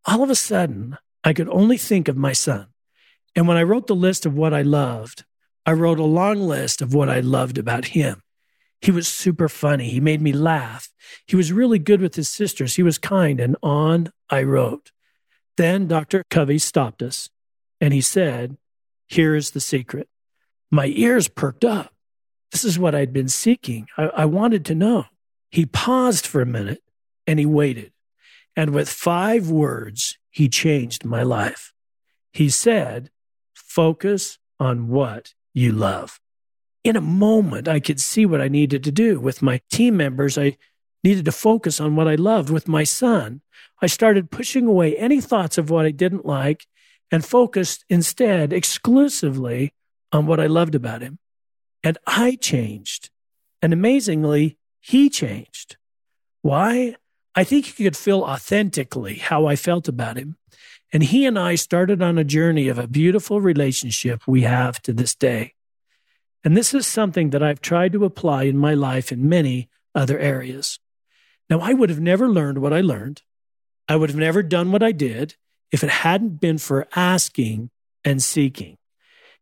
All 0.04 0.22
of 0.22 0.28
a 0.28 0.34
sudden, 0.34 0.98
I 1.24 1.32
could 1.32 1.48
only 1.48 1.78
think 1.78 2.08
of 2.08 2.16
my 2.16 2.34
son. 2.34 2.66
And 3.38 3.46
when 3.46 3.56
I 3.56 3.62
wrote 3.62 3.86
the 3.86 3.94
list 3.94 4.26
of 4.26 4.34
what 4.34 4.52
I 4.52 4.62
loved, 4.62 5.24
I 5.64 5.70
wrote 5.70 6.00
a 6.00 6.04
long 6.04 6.40
list 6.40 6.82
of 6.82 6.92
what 6.92 7.08
I 7.08 7.20
loved 7.20 7.56
about 7.56 7.84
him. 7.84 8.20
He 8.80 8.90
was 8.90 9.06
super 9.06 9.48
funny. 9.48 9.90
He 9.90 10.00
made 10.00 10.20
me 10.20 10.32
laugh. 10.32 10.90
He 11.24 11.36
was 11.36 11.52
really 11.52 11.78
good 11.78 12.00
with 12.00 12.16
his 12.16 12.28
sisters. 12.28 12.74
He 12.74 12.82
was 12.82 12.98
kind, 12.98 13.38
and 13.38 13.54
on 13.62 14.10
I 14.28 14.42
wrote. 14.42 14.90
Then 15.56 15.86
Dr. 15.86 16.24
Covey 16.28 16.58
stopped 16.58 17.00
us 17.00 17.30
and 17.80 17.94
he 17.94 18.00
said, 18.00 18.56
here 19.06 19.36
is 19.36 19.52
the 19.52 19.60
secret. 19.60 20.08
My 20.68 20.86
ears 20.86 21.28
perked 21.28 21.64
up. 21.64 21.94
This 22.50 22.64
is 22.64 22.76
what 22.76 22.96
I'd 22.96 23.12
been 23.12 23.28
seeking. 23.28 23.86
I, 23.96 24.06
I 24.06 24.24
wanted 24.24 24.64
to 24.64 24.74
know. 24.74 25.04
He 25.48 25.64
paused 25.64 26.26
for 26.26 26.40
a 26.40 26.46
minute 26.46 26.82
and 27.24 27.38
he 27.38 27.46
waited. 27.46 27.92
And 28.56 28.70
with 28.74 28.88
five 28.88 29.48
words, 29.48 30.18
he 30.28 30.48
changed 30.48 31.04
my 31.04 31.22
life. 31.22 31.72
He 32.32 32.50
said, 32.50 33.10
Focus 33.78 34.40
on 34.58 34.88
what 34.88 35.34
you 35.54 35.70
love. 35.70 36.18
In 36.82 36.96
a 36.96 37.00
moment, 37.00 37.68
I 37.68 37.78
could 37.78 38.00
see 38.00 38.26
what 38.26 38.40
I 38.40 38.48
needed 38.48 38.82
to 38.82 38.90
do. 38.90 39.20
With 39.20 39.40
my 39.40 39.60
team 39.70 39.96
members, 39.96 40.36
I 40.36 40.56
needed 41.04 41.26
to 41.26 41.30
focus 41.30 41.80
on 41.80 41.94
what 41.94 42.08
I 42.08 42.16
loved. 42.16 42.50
With 42.50 42.66
my 42.66 42.82
son, 42.82 43.40
I 43.80 43.86
started 43.86 44.32
pushing 44.32 44.66
away 44.66 44.96
any 44.96 45.20
thoughts 45.20 45.58
of 45.58 45.70
what 45.70 45.86
I 45.86 45.92
didn't 45.92 46.26
like 46.26 46.66
and 47.12 47.24
focused 47.24 47.84
instead 47.88 48.52
exclusively 48.52 49.72
on 50.10 50.26
what 50.26 50.40
I 50.40 50.48
loved 50.48 50.74
about 50.74 51.00
him. 51.00 51.20
And 51.84 51.98
I 52.04 52.34
changed. 52.34 53.10
And 53.62 53.72
amazingly, 53.72 54.58
he 54.80 55.08
changed. 55.08 55.76
Why? 56.42 56.96
I 57.36 57.44
think 57.44 57.66
he 57.66 57.84
could 57.84 57.96
feel 57.96 58.22
authentically 58.22 59.18
how 59.18 59.46
I 59.46 59.54
felt 59.54 59.86
about 59.86 60.16
him. 60.16 60.34
And 60.92 61.02
he 61.02 61.26
and 61.26 61.38
I 61.38 61.54
started 61.54 62.00
on 62.02 62.16
a 62.16 62.24
journey 62.24 62.68
of 62.68 62.78
a 62.78 62.88
beautiful 62.88 63.40
relationship 63.40 64.26
we 64.26 64.42
have 64.42 64.80
to 64.82 64.92
this 64.92 65.14
day. 65.14 65.54
And 66.44 66.56
this 66.56 66.72
is 66.72 66.86
something 66.86 67.30
that 67.30 67.42
I've 67.42 67.60
tried 67.60 67.92
to 67.92 68.04
apply 68.04 68.44
in 68.44 68.56
my 68.56 68.74
life 68.74 69.12
in 69.12 69.28
many 69.28 69.68
other 69.94 70.18
areas. 70.18 70.78
Now, 71.50 71.60
I 71.60 71.74
would 71.74 71.90
have 71.90 72.00
never 72.00 72.28
learned 72.28 72.58
what 72.58 72.72
I 72.72 72.80
learned. 72.80 73.22
I 73.88 73.96
would 73.96 74.10
have 74.10 74.18
never 74.18 74.42
done 74.42 74.70
what 74.70 74.82
I 74.82 74.92
did 74.92 75.36
if 75.72 75.82
it 75.82 75.90
hadn't 75.90 76.40
been 76.40 76.58
for 76.58 76.86
asking 76.94 77.70
and 78.04 78.22
seeking. 78.22 78.76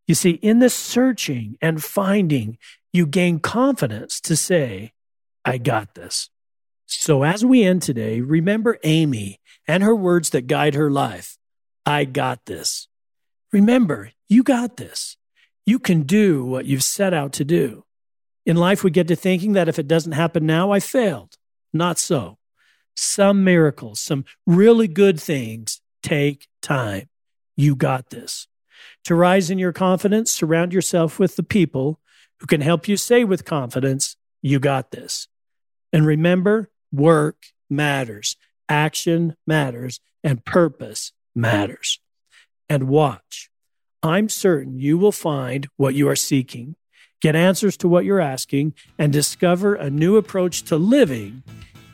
You 0.07 0.15
see, 0.15 0.31
in 0.31 0.61
the 0.61 0.71
searching 0.71 1.59
and 1.61 1.83
finding, 1.83 2.59
you 2.93 3.07
gain 3.07 3.41
confidence 3.41 4.21
to 4.23 4.37
say, 4.37 4.93
I 5.45 5.59
got 5.59 5.95
this. 5.95 6.31
So 6.87 7.25
as 7.25 7.45
we 7.45 7.65
end 7.65 7.83
today, 7.83 8.21
remember 8.21 8.79
Amy 8.85 9.41
and 9.66 9.83
her 9.83 9.94
words 9.94 10.31
that 10.31 10.46
guide 10.46 10.74
her 10.74 10.90
life. 10.90 11.38
I 11.85 12.05
got 12.05 12.46
this. 12.46 12.88
Remember, 13.52 14.11
you 14.29 14.42
got 14.42 14.76
this. 14.76 15.16
You 15.64 15.79
can 15.79 16.02
do 16.02 16.44
what 16.44 16.66
you've 16.66 16.83
set 16.83 17.12
out 17.12 17.33
to 17.35 17.44
do. 17.44 17.85
In 18.44 18.57
life, 18.57 18.85
we 18.85 18.90
get 18.90 19.09
to 19.09 19.16
thinking 19.16 19.52
that 19.52 19.68
if 19.68 19.79
it 19.79 19.88
doesn't 19.88 20.12
happen 20.12 20.46
now, 20.46 20.70
I 20.70 20.81
failed. 20.81 21.37
Not 21.72 21.98
so. 21.98 22.38
Some 22.94 23.44
miracles, 23.44 24.00
some 24.00 24.24
really 24.46 24.88
good 24.88 25.20
things 25.20 25.81
take 26.02 26.46
time. 26.62 27.09
You 27.57 27.74
got 27.74 28.11
this. 28.11 28.46
To 29.05 29.14
rise 29.14 29.50
in 29.50 29.59
your 29.59 29.72
confidence, 29.72 30.31
surround 30.31 30.72
yourself 30.72 31.18
with 31.18 31.37
the 31.37 31.42
people 31.42 32.00
who 32.40 32.46
can 32.46 32.61
help 32.61 32.88
you 32.88 32.96
say 32.96 33.24
with 33.24 33.44
confidence, 33.44 34.16
You 34.42 34.61
got 34.61 34.90
this. 34.90 35.29
And 35.92 36.07
remember, 36.07 36.70
work 36.92 37.46
matters, 37.68 38.37
action 38.68 39.37
matters, 39.46 40.00
and 40.22 40.44
purpose 40.44 41.12
matters. 41.35 42.00
And 42.68 42.88
watch. 42.88 43.50
I'm 44.02 44.29
certain 44.29 44.79
you 44.79 44.98
will 44.98 45.12
find 45.12 45.68
what 45.76 45.94
you 45.94 46.09
are 46.09 46.16
seeking, 46.16 46.76
get 47.20 47.35
answers 47.35 47.76
to 47.79 47.88
what 47.88 48.05
you're 48.05 48.20
asking, 48.20 48.74
and 48.98 49.12
discover 49.12 49.74
a 49.74 49.90
new 49.90 50.16
approach 50.16 50.62
to 50.64 50.76
living 50.76 51.42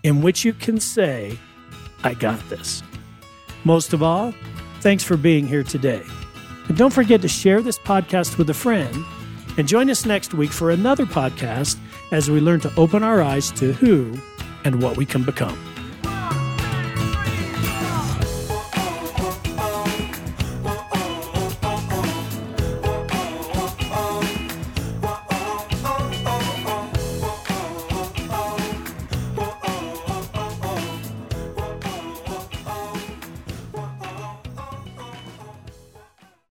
in 0.02 0.22
which 0.22 0.44
you 0.44 0.52
can 0.52 0.80
say, 0.80 1.38
I 2.02 2.14
got 2.14 2.48
this. 2.48 2.82
Most 3.64 3.92
of 3.92 4.02
all, 4.02 4.35
thanks 4.80 5.04
for 5.04 5.16
being 5.16 5.46
here 5.46 5.62
today. 5.62 6.02
And 6.68 6.76
don't 6.76 6.92
forget 6.92 7.22
to 7.22 7.28
share 7.28 7.62
this 7.62 7.78
podcast 7.78 8.38
with 8.38 8.50
a 8.50 8.54
friend 8.54 9.04
and 9.56 9.68
join 9.68 9.90
us 9.90 10.04
next 10.04 10.35
week 10.35 10.50
for 10.50 10.70
another 10.70 11.06
podcast 11.06 11.78
as 12.11 12.30
we 12.30 12.40
learn 12.40 12.61
to 12.61 12.72
open 12.76 13.02
our 13.02 13.22
eyes 13.22 13.50
to 13.52 13.72
who 13.72 14.18
and 14.64 14.82
what 14.82 14.96
we 14.96 15.06
can 15.06 15.24
become. 15.24 15.71